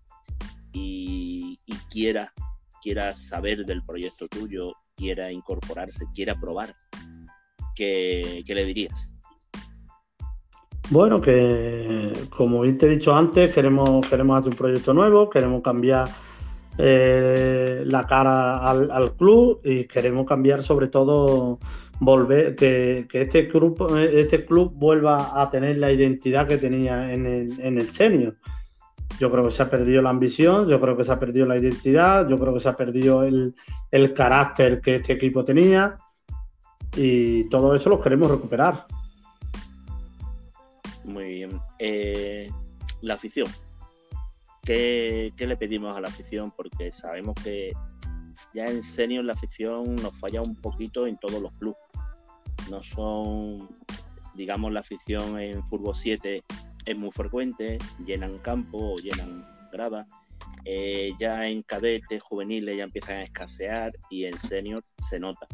y, 0.71 1.57
quiera, 1.89 2.31
quiera 2.81 3.13
saber 3.13 3.65
del 3.65 3.83
proyecto 3.83 4.27
tuyo, 4.27 4.73
quiera 4.95 5.31
incorporarse, 5.31 6.05
quiera 6.13 6.39
probar, 6.39 6.75
¿qué, 7.79 8.53
le 8.53 8.65
dirías? 8.65 9.11
Bueno, 10.89 11.21
que 11.21 12.11
como 12.29 12.61
bien 12.61 12.77
te 12.77 12.87
he 12.87 12.89
dicho 12.89 13.15
antes, 13.15 13.53
queremos, 13.53 14.05
queremos 14.07 14.39
hacer 14.39 14.51
un 14.51 14.57
proyecto 14.57 14.93
nuevo, 14.93 15.29
queremos 15.29 15.61
cambiar 15.61 16.07
eh, 16.77 17.83
la 17.85 18.05
cara 18.05 18.57
al, 18.69 19.15
club 19.15 19.61
y 19.63 19.85
queremos 19.85 20.25
cambiar 20.25 20.63
sobre 20.63 20.87
todo 20.87 21.59
volver 21.99 22.55
que, 22.55 23.07
este 23.11 23.47
club 23.49 23.95
este 24.11 24.45
club 24.45 24.73
vuelva 24.73 25.39
a 25.39 25.49
tener 25.49 25.77
la 25.77 25.91
identidad 25.91 26.47
que 26.47 26.57
tenía 26.57 27.13
en 27.13 27.25
el, 27.25 27.59
en 27.59 27.77
el 27.77 27.91
senior. 27.91 28.35
Yo 29.19 29.29
creo 29.29 29.45
que 29.45 29.51
se 29.51 29.61
ha 29.61 29.69
perdido 29.69 30.01
la 30.01 30.09
ambición, 30.09 30.67
yo 30.67 30.79
creo 30.79 30.95
que 30.95 31.03
se 31.03 31.11
ha 31.11 31.19
perdido 31.19 31.45
la 31.45 31.57
identidad, 31.57 32.27
yo 32.27 32.37
creo 32.37 32.53
que 32.53 32.61
se 32.61 32.69
ha 32.69 32.75
perdido 32.75 33.23
el, 33.23 33.53
el 33.91 34.13
carácter 34.13 34.81
que 34.81 34.95
este 34.95 35.13
equipo 35.13 35.43
tenía 35.43 35.99
y 36.95 37.47
todo 37.49 37.75
eso 37.75 37.89
lo 37.89 38.01
queremos 38.01 38.29
recuperar. 38.29 38.85
Muy 41.05 41.33
bien. 41.35 41.59
Eh, 41.79 42.51
la 43.01 43.15
afición. 43.15 43.47
¿Qué, 44.63 45.33
le 45.37 45.57
pedimos 45.57 45.95
a 45.95 46.01
la 46.01 46.09
afición? 46.09 46.51
Porque 46.55 46.91
sabemos 46.91 47.35
que 47.43 47.71
ya 48.53 48.65
en 48.65 48.83
senior 48.83 49.25
la 49.25 49.33
afición 49.33 49.95
nos 49.95 50.19
falla 50.19 50.41
un 50.41 50.55
poquito 50.55 51.07
en 51.07 51.17
todos 51.17 51.41
los 51.41 51.51
clubes. 51.53 51.79
No 52.69 52.83
son, 52.83 53.67
digamos, 54.35 54.71
la 54.71 54.81
afición 54.81 55.39
en 55.39 55.65
Fútbol 55.65 55.95
7 55.95 56.43
es 56.85 56.97
muy 56.97 57.11
frecuente, 57.11 57.79
llenan 58.05 58.37
campo 58.39 58.93
o 58.93 58.95
llenan 58.97 59.43
grada. 59.71 60.07
Eh, 60.65 61.13
ya 61.19 61.47
en 61.47 61.63
cadetes, 61.63 62.21
juveniles 62.21 62.77
ya 62.77 62.83
empiezan 62.83 63.17
a 63.17 63.23
escasear 63.23 63.91
y 64.09 64.25
en 64.25 64.37
senior 64.37 64.83
se 64.99 65.19
nota. 65.19 65.47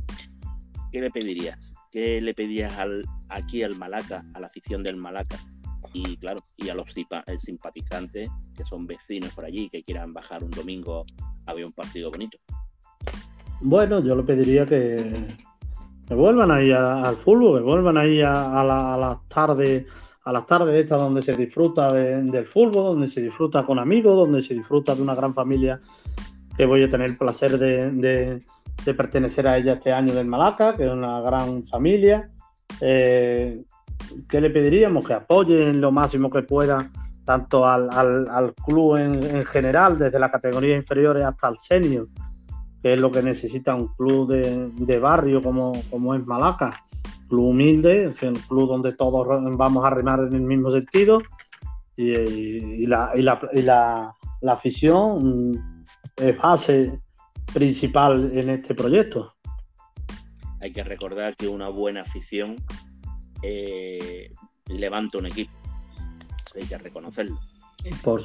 ¿Qué 0.95 1.01
le 1.01 1.11
pedirías? 1.11 1.75
¿Qué 1.91 2.21
le 2.21 2.33
pedías 2.33 2.79
al, 2.79 3.03
aquí 3.27 3.63
al 3.63 3.75
Malaca, 3.75 4.23
a 4.33 4.39
la 4.39 4.47
afición 4.47 4.81
del 4.81 4.95
Malaca? 4.95 5.35
Y 5.91 6.15
claro, 6.15 6.39
y 6.55 6.69
a 6.69 6.73
los 6.73 6.85
simpatizantes 7.35 8.29
que 8.55 8.63
son 8.63 8.87
vecinos 8.87 9.33
por 9.35 9.43
allí, 9.43 9.67
que 9.67 9.83
quieran 9.83 10.13
bajar 10.13 10.41
un 10.41 10.51
domingo 10.51 11.03
a 11.47 11.53
ver 11.53 11.65
un 11.65 11.73
partido 11.73 12.11
bonito. 12.11 12.37
Bueno, 13.59 13.99
yo 14.05 14.15
le 14.15 14.23
pediría 14.23 14.65
que, 14.65 14.95
que 16.07 16.13
vuelvan 16.13 16.49
ahí 16.51 16.71
al 16.71 17.17
fútbol, 17.17 17.59
que 17.59 17.65
vuelvan 17.65 17.97
ahí 17.97 18.21
a, 18.21 18.63
las 18.97 19.27
tardes 19.27 19.85
a 20.23 20.31
las 20.31 20.45
tardes 20.45 20.81
estas 20.81 21.01
donde 21.01 21.21
se 21.21 21.33
disfruta 21.33 21.91
del 21.91 22.45
fútbol, 22.45 22.95
donde 22.95 23.09
se 23.09 23.19
disfruta 23.19 23.63
con 23.63 23.79
amigos, 23.79 24.15
donde 24.15 24.41
se 24.41 24.53
disfruta 24.53 24.95
de 24.95 25.01
una 25.01 25.13
gran 25.13 25.33
familia 25.33 25.77
que 26.55 26.65
voy 26.65 26.83
a 26.83 26.89
tener 26.89 27.09
el 27.09 27.17
placer 27.17 27.57
de 27.59 28.41
pertenecer 28.93 29.47
a 29.47 29.57
ella 29.57 29.73
este 29.73 29.91
año 29.91 30.13
del 30.13 30.27
Malaca, 30.27 30.73
que 30.73 30.85
es 30.85 30.91
una 30.91 31.21
gran 31.21 31.65
familia. 31.67 32.29
Eh, 32.81 33.63
¿Qué 34.29 34.41
le 34.41 34.49
pediríamos? 34.49 35.05
Que 35.07 35.13
apoyen 35.13 35.81
lo 35.81 35.91
máximo 35.91 36.29
que 36.29 36.43
pueda 36.43 36.91
tanto 37.25 37.67
al, 37.67 38.53
club 38.65 38.97
en, 38.97 39.43
general, 39.45 39.97
desde 39.97 40.19
las 40.19 40.31
categorías 40.31 40.77
inferiores 40.77 41.23
hasta 41.23 41.49
el 41.49 41.57
senior, 41.57 42.07
que 42.83 42.93
es 42.93 42.99
lo 42.99 43.09
que 43.09 43.23
necesita 43.23 43.73
un 43.73 43.87
club 43.95 44.29
de, 44.29 44.99
barrio 44.99 45.41
como, 45.41 45.73
como 45.89 46.13
es 46.13 46.25
Malaca. 46.25 46.81
Club 47.27 47.45
humilde, 47.45 48.13
un 48.21 48.35
club 48.35 48.67
donde 48.69 48.93
todos 48.93 49.27
vamos 49.57 49.83
a 49.83 49.89
remar 49.89 50.19
en 50.19 50.33
el 50.33 50.41
mismo 50.41 50.69
sentido 50.69 51.23
y, 51.97 52.85
la, 52.85 53.11
y 53.15 53.23
la, 53.23 54.13
la 54.41 54.53
afición 54.53 55.81
es 56.17 56.37
base 56.37 56.99
principal 57.53 58.31
en 58.33 58.49
este 58.49 58.75
proyecto. 58.75 59.33
Hay 60.61 60.71
que 60.71 60.83
recordar 60.83 61.35
que 61.35 61.47
una 61.47 61.69
buena 61.69 62.01
afición 62.01 62.55
eh, 63.41 64.31
levanta 64.67 65.17
un 65.17 65.27
equipo. 65.27 65.53
Hay 66.55 66.63
que 66.63 66.77
reconocerlo. 66.77 67.39
Por, 68.03 68.21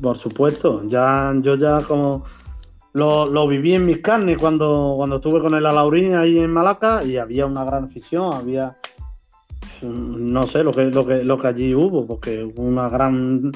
por 0.00 0.18
supuesto, 0.18 0.88
ya 0.88 1.34
yo 1.42 1.56
ya 1.56 1.80
como 1.82 2.24
lo, 2.94 3.46
viví 3.46 3.74
en 3.74 3.86
mis 3.86 3.98
carnes 3.98 4.38
cuando, 4.38 4.94
cuando 4.96 5.16
estuve 5.16 5.40
con 5.40 5.54
el 5.54 5.66
Alaurín 5.66 6.14
ahí 6.14 6.38
en 6.38 6.50
Malaca 6.50 7.04
y 7.04 7.16
había 7.16 7.46
una 7.46 7.64
gran 7.64 7.84
afición, 7.84 8.32
había 8.32 8.76
no 9.82 10.46
sé 10.46 10.62
lo 10.62 10.72
que, 10.72 10.84
lo 10.84 11.06
que, 11.06 11.24
lo 11.24 11.38
que 11.38 11.46
allí 11.46 11.74
hubo, 11.74 12.06
porque 12.06 12.44
hubo 12.44 12.62
una 12.62 12.88
gran 12.88 13.50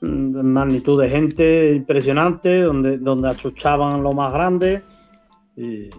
magnitud 0.00 1.00
de 1.00 1.10
gente 1.10 1.72
impresionante, 1.74 2.62
donde, 2.62 2.98
donde 2.98 3.28
achuchaban 3.28 4.02
lo 4.02 4.12
más 4.12 4.32
grande 4.32 4.82
y 5.56 5.90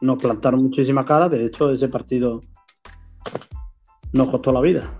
nos 0.00 0.22
plantaron 0.22 0.62
muchísima 0.62 1.04
cara. 1.04 1.28
De 1.28 1.46
hecho, 1.46 1.70
ese 1.70 1.88
partido 1.88 2.40
nos 4.12 4.28
costó 4.28 4.52
la 4.52 4.60
vida. 4.60 4.96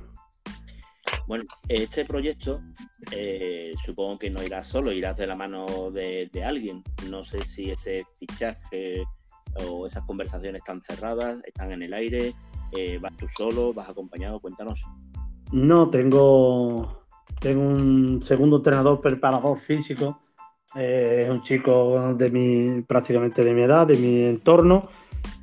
Bueno, 1.26 1.45
este 1.69 2.04
proyecto 2.04 2.61
eh, 3.12 3.73
supongo 3.83 4.19
que 4.19 4.30
no 4.30 4.42
irás 4.42 4.66
solo, 4.66 4.92
irás 4.92 5.16
de 5.16 5.26
la 5.26 5.37
mano 5.37 5.90
de, 5.90 6.28
alguien. 6.45 6.83
No 7.09 7.23
sé 7.23 7.45
si 7.45 7.71
ese 7.71 8.04
fichaje 8.19 9.04
o 9.69 9.87
esas 9.87 10.04
conversaciones 10.04 10.61
están 10.61 10.80
cerradas, 10.80 11.42
están 11.45 11.73
en 11.73 11.83
el 11.83 11.95
aire, 11.95 12.35
eh, 12.76 12.99
vas 13.00 13.16
tú 13.16 13.26
solo, 13.28 13.73
vas 13.73 13.88
acompañado, 13.88 14.40
cuéntanos. 14.40 14.85
No, 15.52 15.90
tengo, 15.90 17.00
tengo 17.41 17.63
un 17.63 18.23
segundo 18.23 18.59
entrenador 18.59 19.01
preparador 19.01 19.59
físico, 19.59 20.21
eh, 20.77 21.27
es 21.29 21.35
un 21.35 21.43
chico 21.43 22.15
de 22.15 22.31
mi, 22.31 22.83
prácticamente 22.83 23.43
de 23.43 23.53
mi 23.53 23.63
edad, 23.63 23.87
de 23.87 23.97
mi 23.97 24.23
entorno, 24.23 24.89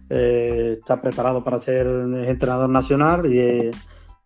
está 0.09 1.01
preparado 1.01 1.43
para 1.43 1.59
ser 1.59 1.85
entrenador 1.85 2.69
nacional 2.69 3.25
y 3.25 3.69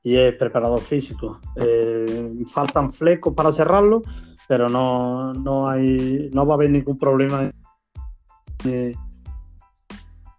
y 0.04 0.18
es 0.18 0.36
preparador 0.36 0.82
físico. 0.82 1.40
Eh, 1.56 2.44
faltan 2.52 2.92
flecos 2.92 3.34
para 3.34 3.52
cerrarlo, 3.52 4.02
pero 4.48 4.68
no, 4.68 5.34
no, 5.34 5.70
hay, 5.70 6.30
no 6.34 6.46
va 6.46 6.54
a 6.54 6.56
haber 6.56 6.72
ningún 6.72 6.98
problema 6.98 7.52
en, 8.64 8.96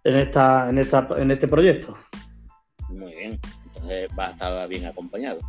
esta, 0.03 0.69
en, 0.69 0.77
esta, 0.77 1.07
en 1.17 1.31
este 1.31 1.47
proyecto. 1.47 1.95
Muy 2.89 3.15
bien, 3.15 3.39
entonces 3.65 4.09
va 4.17 4.27
a 4.27 4.31
estar 4.31 4.67
bien 4.67 4.85
acompañado. 4.85 5.39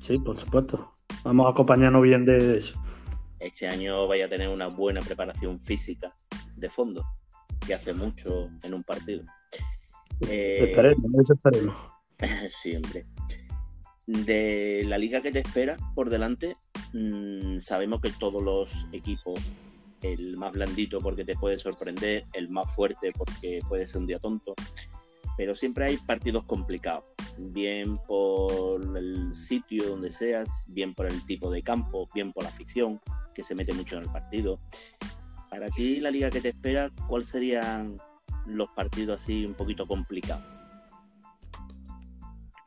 Sí, 0.00 0.18
por 0.18 0.38
supuesto. 0.38 0.92
Vamos 1.24 1.46
a 1.46 1.50
acompañarnos 1.50 2.02
bien 2.02 2.24
de 2.24 2.58
eso. 2.58 2.74
Este 3.38 3.68
año 3.68 4.06
vaya 4.08 4.26
a 4.26 4.28
tener 4.28 4.48
una 4.48 4.66
buena 4.66 5.00
preparación 5.00 5.60
física 5.60 6.14
de 6.56 6.68
fondo, 6.68 7.04
que 7.66 7.74
hace 7.74 7.92
mucho 7.92 8.50
en 8.62 8.74
un 8.74 8.82
partido. 8.82 9.24
Eh, 10.28 10.70
esperemos, 10.70 11.10
eso 11.22 11.34
esperemos. 11.34 11.76
Siempre. 12.62 13.06
De 14.06 14.84
la 14.86 14.98
liga 14.98 15.20
que 15.20 15.30
te 15.30 15.40
espera 15.40 15.76
por 15.94 16.08
delante, 16.08 16.56
mm, 16.92 17.58
sabemos 17.58 18.00
que 18.00 18.10
todos 18.10 18.42
los 18.42 18.88
equipos, 18.92 19.38
el 20.02 20.36
más 20.36 20.52
blandito 20.52 21.00
porque 21.00 21.24
te 21.24 21.36
puede 21.36 21.58
sorprender, 21.58 22.24
el 22.32 22.48
más 22.48 22.74
fuerte 22.74 23.12
porque 23.16 23.60
puede 23.68 23.86
ser 23.86 24.00
un 24.00 24.06
día 24.06 24.18
tonto, 24.18 24.54
pero 25.36 25.54
siempre 25.54 25.84
hay 25.84 25.96
partidos 25.98 26.44
complicados, 26.44 27.04
bien 27.38 27.98
por 28.06 28.80
el 28.96 29.32
sitio 29.32 29.90
donde 29.90 30.10
seas, 30.10 30.64
bien 30.68 30.94
por 30.94 31.06
el 31.06 31.24
tipo 31.26 31.50
de 31.50 31.62
campo, 31.62 32.08
bien 32.14 32.32
por 32.32 32.42
la 32.44 32.50
afición, 32.50 33.00
que 33.34 33.42
se 33.42 33.54
mete 33.54 33.72
mucho 33.74 33.96
en 33.96 34.04
el 34.04 34.10
partido. 34.10 34.58
Para 35.50 35.68
ti, 35.70 36.00
la 36.00 36.10
liga 36.10 36.30
que 36.30 36.40
te 36.40 36.48
espera, 36.48 36.90
¿cuáles 37.06 37.28
serían 37.28 37.98
los 38.46 38.68
partidos 38.70 39.22
así 39.22 39.46
un 39.46 39.54
poquito 39.54 39.86
complicados? 39.86 40.44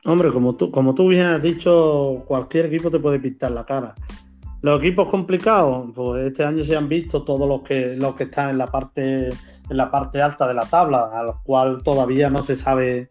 Hombre, 0.04 0.32
como 0.32 0.56
tú, 0.56 0.70
como 0.70 0.94
tú 0.94 1.08
bien 1.08 1.26
has 1.26 1.42
dicho, 1.42 2.24
cualquier 2.26 2.66
equipo 2.66 2.90
te 2.90 2.98
puede 2.98 3.20
pintar 3.20 3.52
la 3.52 3.64
cara. 3.64 3.94
Los 4.62 4.80
equipos 4.80 5.08
complicados, 5.08 5.90
pues 5.94 6.26
este 6.26 6.44
año 6.44 6.64
se 6.64 6.76
han 6.76 6.88
visto 6.88 7.22
todos 7.22 7.48
los 7.48 7.62
que 7.62 7.96
los 7.96 8.14
que 8.14 8.24
están 8.24 8.50
en 8.50 8.58
la 8.58 8.66
parte 8.66 9.28
en 9.28 9.76
la 9.76 9.90
parte 9.90 10.20
alta 10.20 10.46
de 10.46 10.54
la 10.54 10.66
tabla, 10.66 11.10
a 11.12 11.22
los 11.22 11.40
cuales 11.42 11.82
todavía 11.82 12.30
no 12.30 12.42
se 12.44 12.56
sabe, 12.56 13.08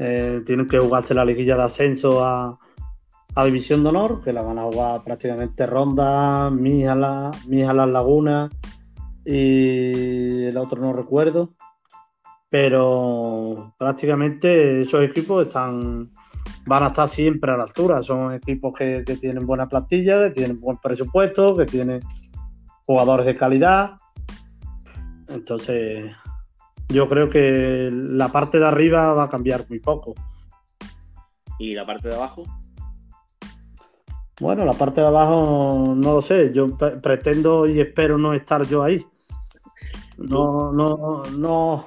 eh, 0.00 0.42
tienen 0.44 0.66
que 0.66 0.80
jugarse 0.80 1.14
la 1.14 1.24
liguilla 1.24 1.56
de 1.56 1.62
ascenso 1.62 2.24
a, 2.24 2.58
División 3.44 3.84
de 3.84 3.90
Honor, 3.90 4.20
que 4.22 4.32
la 4.32 4.42
van 4.42 4.58
a 4.58 4.64
jugar 4.64 5.04
prácticamente 5.04 5.64
Ronda, 5.64 6.50
Mijala, 6.50 7.30
Las 7.48 7.88
Lagunas 7.88 8.50
y 9.24 10.44
el 10.44 10.56
otro 10.58 10.82
no 10.82 10.92
recuerdo 10.92 11.54
pero 12.50 13.72
prácticamente 13.78 14.82
esos 14.82 15.04
equipos 15.04 15.46
están 15.46 16.10
van 16.66 16.82
a 16.82 16.88
estar 16.88 17.08
siempre 17.08 17.52
a 17.52 17.56
la 17.56 17.62
altura. 17.62 18.02
Son 18.02 18.34
equipos 18.34 18.74
que, 18.76 19.02
tienen 19.20 19.46
buena 19.46 19.68
plantilla, 19.68 20.24
que 20.24 20.30
tienen 20.30 20.60
buen 20.60 20.76
presupuesto, 20.78 21.56
que 21.56 21.64
tienen 21.64 22.00
jugadores 22.84 23.24
de 23.24 23.36
calidad. 23.36 23.92
Entonces, 25.28 26.12
yo 26.90 27.08
creo 27.08 27.30
que 27.30 27.90
la 27.92 28.28
parte 28.28 28.58
de 28.58 28.66
arriba 28.66 29.12
va 29.14 29.24
a 29.24 29.30
cambiar 29.30 29.66
muy 29.68 29.80
poco. 29.80 30.14
¿Y 31.58 31.74
la 31.74 31.86
parte 31.86 32.08
de 32.08 32.14
abajo? 32.14 32.44
Bueno, 34.40 34.64
la 34.64 34.72
parte 34.72 35.00
de 35.00 35.06
abajo 35.06 35.94
no 35.96 36.14
lo 36.14 36.22
sé. 36.22 36.52
Yo 36.52 36.66
pretendo 36.76 37.66
y 37.66 37.80
espero 37.80 38.16
no 38.16 38.32
estar 38.32 38.66
yo 38.66 38.82
ahí. 38.82 39.04
No, 40.16 40.72
no, 40.72 41.22
no 41.38 41.86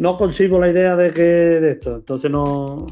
no 0.00 0.16
consigo 0.16 0.58
la 0.58 0.70
idea 0.70 0.96
de 0.96 1.12
que 1.12 1.20
de 1.20 1.72
esto, 1.72 1.96
entonces 1.96 2.30
no, 2.30 2.86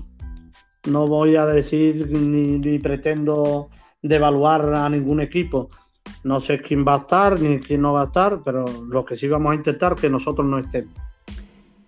no 0.91 1.07
voy 1.07 1.37
a 1.37 1.47
decir 1.47 2.11
ni, 2.11 2.79
pretendo 2.79 3.71
devaluar 4.03 4.75
a 4.75 4.89
ningún 4.91 5.23
equipo. 5.23 5.71
No 6.23 6.39
sé 6.39 6.61
quién 6.61 6.85
va 6.87 6.95
a 6.95 6.99
estar 6.99 7.41
ni 7.41 7.61
quién 7.61 7.81
no 7.81 7.95
va 7.95 8.03
a 8.03 8.05
estar, 8.05 8.41
pero 8.45 8.67
lo 8.87 9.07
que 9.07 9.17
sí 9.17 9.27
vamos 9.27 9.53
a 9.53 9.55
intentar 9.55 9.95
que 9.95 10.11
nosotros 10.11 10.47
no 10.47 10.59
estemos. 10.59 10.93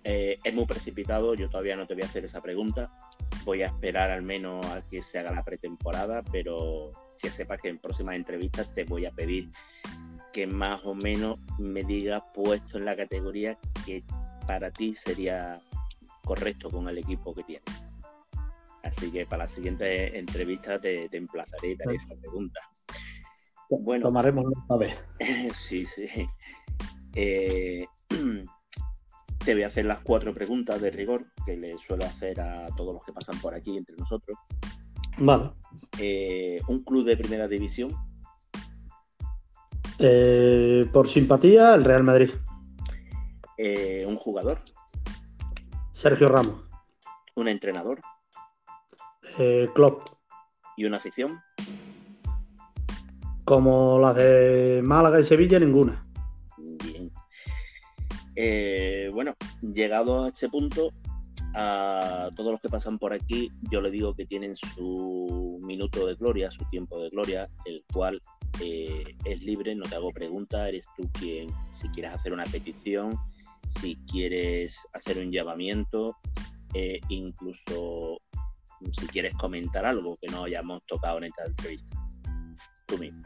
Eh, 0.03 0.39
es 0.43 0.53
muy 0.53 0.65
precipitado, 0.65 1.35
yo 1.35 1.49
todavía 1.49 1.75
no 1.75 1.85
te 1.85 1.93
voy 1.93 2.03
a 2.03 2.07
hacer 2.07 2.23
esa 2.23 2.41
pregunta. 2.41 2.91
Voy 3.43 3.61
a 3.61 3.67
esperar 3.67 4.11
al 4.11 4.23
menos 4.23 4.65
a 4.65 4.87
que 4.87 5.01
se 5.01 5.19
haga 5.19 5.31
la 5.31 5.43
pretemporada, 5.43 6.23
pero 6.31 6.91
que 7.21 7.29
sepas 7.29 7.61
que 7.61 7.69
en 7.69 7.77
próximas 7.77 8.15
entrevistas 8.15 8.73
te 8.73 8.83
voy 8.83 9.05
a 9.05 9.11
pedir 9.11 9.49
que 10.33 10.47
más 10.47 10.85
o 10.85 10.95
menos 10.95 11.39
me 11.59 11.83
digas 11.83 12.23
puesto 12.33 12.77
en 12.77 12.85
la 12.85 12.95
categoría 12.95 13.59
que 13.85 14.03
para 14.47 14.71
ti 14.71 14.95
sería 14.95 15.61
correcto 16.23 16.71
con 16.71 16.87
el 16.89 16.97
equipo 16.97 17.33
que 17.33 17.43
tienes. 17.43 17.83
Así 18.83 19.11
que 19.11 19.25
para 19.25 19.43
la 19.43 19.47
siguiente 19.47 20.17
entrevista 20.17 20.79
te, 20.79 21.07
emplazaré 21.15 21.71
y 21.71 21.77
te 21.77 21.83
haré 21.83 21.95
esa 21.95 22.15
pregunta. 22.15 22.59
Bueno, 23.69 24.07
tomaremos 24.07 24.45
una 24.45 24.77
vez. 24.77 24.97
sí, 25.53 25.85
sí. 25.85 26.07
Eh, 27.13 27.85
te 29.43 29.53
voy 29.53 29.63
a 29.63 29.67
hacer 29.67 29.85
las 29.85 29.99
cuatro 29.99 30.33
preguntas 30.33 30.79
de 30.81 30.91
rigor 30.91 31.25
que 31.45 31.57
le 31.57 31.77
suelo 31.77 32.05
hacer 32.05 32.39
a 32.41 32.67
todos 32.75 32.93
los 32.93 33.03
que 33.03 33.13
pasan 33.13 33.39
por 33.39 33.53
aquí 33.53 33.77
entre 33.77 33.95
nosotros. 33.95 34.37
Vale. 35.17 35.51
Eh, 35.99 36.61
un 36.67 36.83
club 36.83 37.05
de 37.05 37.17
primera 37.17 37.47
división. 37.47 37.91
Eh, 39.99 40.87
por 40.91 41.07
simpatía, 41.07 41.75
el 41.75 41.83
Real 41.83 42.03
Madrid. 42.03 42.31
Eh, 43.57 44.03
un 44.07 44.15
jugador. 44.15 44.59
Sergio 45.93 46.27
Ramos. 46.27 46.63
Un 47.35 47.47
entrenador. 47.47 48.01
Eh, 49.37 49.69
Klopp. 49.73 50.07
¿Y 50.77 50.85
una 50.85 50.97
afición? 50.97 51.39
Como 53.45 53.99
las 53.99 54.15
de 54.15 54.81
Málaga 54.83 55.19
y 55.19 55.23
Sevilla, 55.23 55.59
ninguna. 55.59 56.01
Eh, 58.35 59.09
bueno, 59.13 59.35
llegado 59.61 60.25
a 60.25 60.29
este 60.29 60.49
punto, 60.49 60.91
a 61.53 62.29
todos 62.35 62.51
los 62.51 62.61
que 62.61 62.69
pasan 62.69 62.97
por 62.97 63.13
aquí, 63.13 63.51
yo 63.69 63.81
le 63.81 63.91
digo 63.91 64.13
que 64.13 64.25
tienen 64.25 64.55
su 64.55 65.59
minuto 65.63 66.07
de 66.07 66.15
gloria, 66.15 66.49
su 66.51 66.63
tiempo 66.65 67.01
de 67.01 67.09
gloria, 67.09 67.49
el 67.65 67.83
cual 67.93 68.21
es 69.25 69.41
libre, 69.41 69.75
no 69.75 69.85
te 69.85 69.95
hago 69.95 70.11
pregunta, 70.11 70.67
eres 70.67 70.85
tú 70.95 71.09
quien, 71.13 71.49
si 71.71 71.89
quieres 71.89 72.13
hacer 72.13 72.31
una 72.33 72.43
petición, 72.45 73.17
si 73.67 73.95
quieres 74.05 74.87
hacer 74.93 75.17
un 75.17 75.31
llamamiento, 75.31 76.17
eh, 76.73 76.99
incluso 77.09 78.21
si 78.91 79.07
quieres 79.07 79.33
comentar 79.35 79.85
algo 79.85 80.17
que 80.21 80.27
no 80.27 80.43
hayamos 80.43 80.81
tocado 80.87 81.19
en 81.19 81.25
esta 81.25 81.45
entrevista. 81.45 81.95
Tú 82.85 82.97
mismo. 82.97 83.23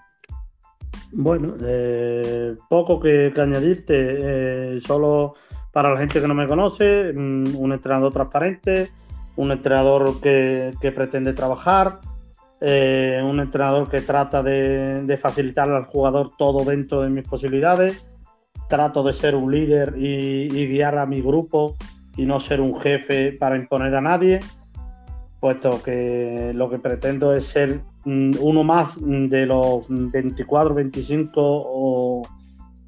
Bueno, 1.17 1.56
eh, 1.62 2.58
poco 2.67 2.99
que, 2.99 3.32
añadirte, 3.38 4.75
eh, 4.75 4.82
solo 4.82 5.36
para 5.71 5.93
la 5.93 5.99
gente 5.99 6.19
que 6.19 6.28
no 6.28 6.34
me 6.34 6.45
conoce, 6.45 7.13
mm, 7.13 7.56
un 7.56 7.71
entrenador 7.71 8.12
transparente, 8.12 8.89
un 9.38 9.49
entrenador 9.51 10.19
que, 10.19 10.73
pretende 10.93 11.32
trabajar, 11.32 11.99
un 12.62 13.39
entrenador 13.39 13.89
que 13.89 14.01
trata 14.01 14.43
de, 14.43 15.04
de 15.04 15.17
facilitar 15.17 15.69
al 15.69 15.86
jugador 15.86 16.32
todo 16.38 16.65
dentro 16.65 17.01
de 17.01 17.10
mis 17.10 17.25
posibilidades. 17.25 18.13
Trato 18.67 19.01
de 19.04 19.13
ser 19.13 19.36
un 19.36 19.51
líder 19.51 19.93
y, 19.97 20.67
guiar 20.67 20.97
a 20.97 21.06
mi 21.06 21.21
grupo 21.21 21.75
y 22.17 22.25
no 22.25 22.41
ser 22.41 22.60
un 22.60 22.80
jefe 22.80 23.32
para 23.32 23.56
imponer 23.56 23.95
a 23.95 24.01
nadie, 24.01 24.39
puesto 25.39 25.81
que 25.83 26.51
lo 26.53 26.69
que 26.69 26.79
pretendo 26.79 27.33
es 27.33 27.45
ser 27.45 27.81
mm, 28.05 28.31
uno 28.39 28.63
más 28.63 28.95
de 28.99 29.45
los 29.45 29.85
24, 29.89 30.73
25 30.73 31.31
o, 31.35 32.23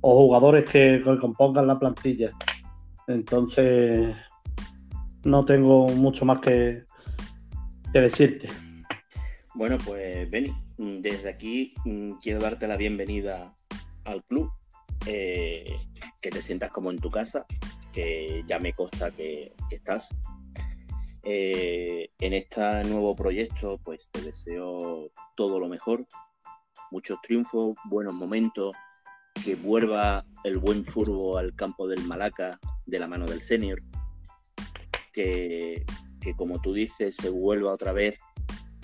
jugadores 0.01 0.69
que, 0.69 1.01
compongan 1.19 1.67
la 1.67 1.77
plantilla. 1.77 2.31
Entonces, 3.07 4.15
no 5.23 5.45
tengo 5.45 5.87
mucho 5.89 6.25
más 6.25 6.39
que, 6.39 6.83
decirte. 7.93 8.47
Bueno, 9.55 9.77
pues 9.83 10.29
Benny, 10.29 10.53
desde 10.77 11.29
aquí 11.29 11.73
mm, 11.85 12.13
quiero 12.21 12.39
darte 12.39 12.67
la 12.67 12.77
bienvenida 12.77 13.53
al 14.05 14.23
club, 14.23 14.51
eh, 15.05 15.73
que 16.21 16.29
te 16.29 16.41
sientas 16.41 16.71
como 16.71 16.91
en 16.91 16.99
tu 16.99 17.09
casa, 17.09 17.45
que 17.93 18.43
ya 18.45 18.59
me 18.59 18.73
consta 18.73 19.11
que, 19.11 19.53
estás. 19.71 20.09
Eh, 21.29 22.09
en 22.19 22.31
este 22.31 22.61
nuevo 22.85 23.13
proyecto, 23.13 23.81
pues 23.83 24.09
te 24.11 24.21
deseo 24.21 25.11
todo 25.35 25.59
lo 25.59 25.67
mejor, 25.67 26.07
muchos 26.89 27.21
triunfos, 27.21 27.75
buenos 27.83 28.13
momentos, 28.13 28.73
que 29.43 29.55
vuelva 29.55 30.25
el 30.45 30.57
buen 30.57 30.85
furbo 30.85 31.37
al 31.37 31.53
campo 31.53 31.85
del 31.89 32.01
Malaca 32.05 32.57
de 32.85 32.99
la 32.99 33.09
mano 33.09 33.25
del 33.25 33.41
senior, 33.41 33.79
que, 35.11 35.85
como 36.37 36.61
tú 36.61 36.73
dices 36.73 37.17
se 37.17 37.29
vuelva 37.29 37.73
otra 37.73 37.91
vez 37.91 38.17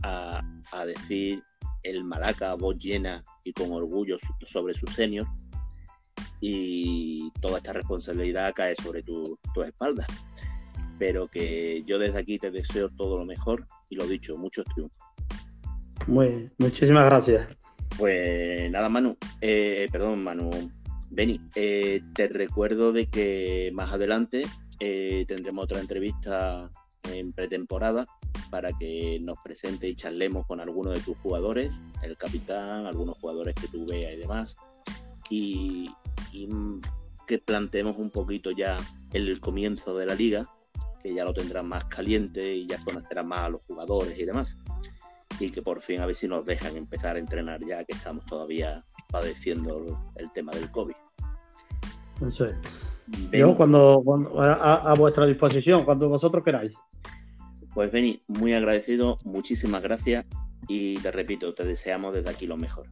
a, 0.02 0.42
decir 0.86 1.42
el 1.84 2.04
Malaca 2.04 2.56
voz 2.56 2.76
llena 2.76 3.24
y 3.46 3.54
con 3.54 3.72
orgullo 3.72 4.18
sobre 4.42 4.74
su 4.74 4.88
senior 4.88 5.28
y 6.42 7.32
toda 7.40 7.60
esta 7.60 7.72
responsabilidad 7.72 8.54
cae 8.54 8.76
sobre 8.76 9.02
tus 9.02 9.40
tu 9.54 9.64
espaldas. 9.64 10.08
Pero 11.04 11.28
que 11.28 11.84
yo 11.86 12.00
desde 12.00 12.18
aquí 12.18 12.40
te 12.40 12.50
deseo 12.50 12.88
todo 12.88 13.18
lo 13.18 13.26
mejor 13.26 13.68
y 13.90 13.98
lo 13.98 14.08
dicho, 14.08 14.38
muchos 14.38 14.64
triunfos. 14.74 15.04
Muy, 16.08 16.50
muchísimas 16.60 17.04
gracias. 17.04 17.46
Pues 17.98 18.72
nada, 18.72 18.88
Manu, 18.88 19.18
eh, 19.42 19.90
perdón, 19.92 20.24
Manu, 20.24 20.50
Beni, 21.12 21.42
eh, 21.56 22.00
te 22.16 22.30
recuerdo 22.30 22.94
de 22.94 23.08
que 23.08 23.70
más 23.74 23.92
adelante 23.92 24.46
eh, 24.80 25.26
tendremos 25.28 25.66
otra 25.66 25.82
entrevista 25.82 26.72
en 27.12 27.34
pretemporada 27.34 28.06
para 28.50 28.72
que 28.72 29.20
nos 29.20 29.38
presente 29.44 29.90
y 29.90 29.96
charlemos 29.96 30.48
con 30.48 30.62
algunos 30.62 30.94
de 30.94 31.02
tus 31.02 31.18
jugadores, 31.18 31.82
el 32.02 32.16
capitán, 32.16 32.86
algunos 32.86 33.18
jugadores 33.18 33.56
que 33.56 33.68
tú 33.68 33.86
veas 33.86 34.14
y 34.14 34.18
demás, 34.20 34.56
y, 35.30 35.90
que 37.28 37.40
planteemos 37.40 37.98
un 37.98 38.10
poquito 38.10 38.52
ya 38.52 38.78
el 39.12 39.40
comienzo 39.42 39.98
de 39.98 40.06
la 40.06 40.16
liga, 40.16 40.50
que 41.04 41.14
ya 41.14 41.26
lo 41.26 41.34
tendrán 41.34 41.68
más 41.68 41.86
caliente 41.86 42.56
y 42.56 42.66
ya 42.66 42.78
conocerán 42.84 43.28
más 43.28 43.48
a 43.48 43.50
los 43.50 43.62
jugadores 43.68 44.18
y 44.18 44.26
demás 44.26 44.58
y 45.40 45.52
que 45.52 45.62
por 45.62 45.82
fin 45.82 46.02
a 46.02 46.06
ver 46.06 46.16
si 46.16 46.28
nos 46.28 46.46
dejan 46.46 46.76
empezar 46.78 47.16
a 47.16 47.20
entrenar 47.20 47.64
ya 47.66 47.84
que 47.84 47.94
estamos 47.94 48.26
todavía 48.26 48.84
padeciendo 49.10 50.12
el 50.16 50.32
tema 50.32 50.52
del 50.54 50.70
COVID. 50.72 50.96
Eso 52.28 52.46
es. 52.46 52.56
Yo 53.32 53.56
cuando, 53.56 54.04
a, 54.40 54.94
vuestra 54.98 55.26
disposición, 55.26 55.84
cuando 55.84 56.08
vosotros 56.08 56.44
queráis. 56.44 56.72
Pues 57.74 57.92
Beni, 57.92 58.22
muy 58.28 58.54
agradecido, 58.54 59.18
muchísimas 59.26 59.82
gracias 59.82 60.26
y 60.68 60.96
te 61.00 61.12
repito, 61.12 61.54
te 61.54 61.66
deseamos 61.66 62.14
desde 62.14 62.30
aquí 62.30 62.48
lo 62.48 62.56
mejor. 62.56 62.88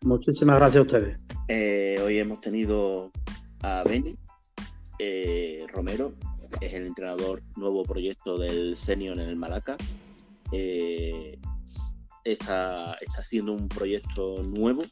Muchísimas 0.00 0.56
gracias 0.56 0.78
a 0.78 0.82
ustedes. 0.82 1.20
Eh, 1.48 2.00
hoy 2.04 2.18
hemos 2.18 2.40
tenido 2.40 3.12
a 3.60 3.84
Beni 3.84 4.16
eh, 4.98 5.66
Romero, 5.72 6.14
es 6.60 6.74
el 6.74 6.86
entrenador 6.86 7.42
nuevo 7.56 7.82
proyecto 7.82 8.38
del 8.38 8.76
Senior 8.76 9.18
en 9.20 9.28
el 9.28 9.36
Malaca. 9.36 9.76
Eh, 10.52 11.38
está, 12.24 12.94
está 13.00 13.20
haciendo 13.20 13.52
un 13.52 13.68
proyecto 13.68 14.42
nuevo, 14.42 14.82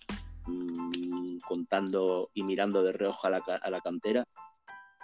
mm, 0.46 1.38
contando 1.46 2.30
y 2.34 2.42
mirando 2.42 2.82
de 2.82 2.92
reojo 2.92 3.26
a 3.26 3.30
la, 3.30 3.80
cantera. 3.82 4.24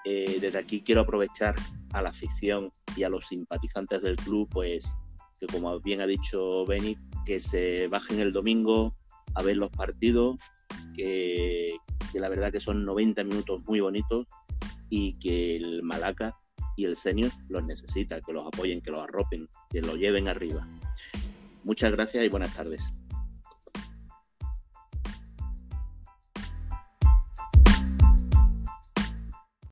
Eh, 0.05 0.39
desde 0.41 0.59
aquí 0.59 0.83
quiero 0.83 1.03
aprovechar 1.03 1.55
a 1.93 2.03
la 2.03 2.11
afición 2.11 2.73
y 2.97 3.03
a 3.03 3.09
los 3.09 3.27
simpatizantes 3.27 4.03
del 4.03 4.17
club, 4.17 4.49
pues 4.51 4.97
que 5.39 5.47
como 5.47 5.79
bien 5.81 6.01
ha 6.01 6.07
dicho 6.07 6.65
Benny, 6.65 6.97
que 7.27 7.41
se 7.41 7.89
bajen 7.89 8.21
el 8.21 8.33
domingo 8.33 8.97
a 9.35 9.43
ver 9.43 9.57
los 9.57 9.71
partidos, 9.71 10.37
que, 10.95 11.77
que 12.13 12.21
la 12.21 12.29
verdad 12.29 12.51
que 12.51 12.61
son 12.61 12.85
90 12.87 13.23
minutos 13.25 13.63
muy 13.67 13.81
bonitos 13.81 14.27
y 14.89 15.19
que 15.19 15.57
el 15.57 15.83
Malaca 15.83 16.35
y 16.77 16.85
el 16.85 16.97
senior 16.97 17.33
los 17.49 17.65
necesita, 17.65 18.21
que 18.21 18.33
los 18.33 18.47
apoyen, 18.47 18.81
que 18.81 18.91
los 18.91 19.01
arropen, 19.01 19.49
que 19.71 19.81
lo 19.81 19.97
lleven 19.97 20.29
arriba. 20.29 20.69
Muchas 21.65 21.91
gracias 21.91 22.25
y 22.25 22.29
buenas 22.29 22.55
tardes. 22.55 22.95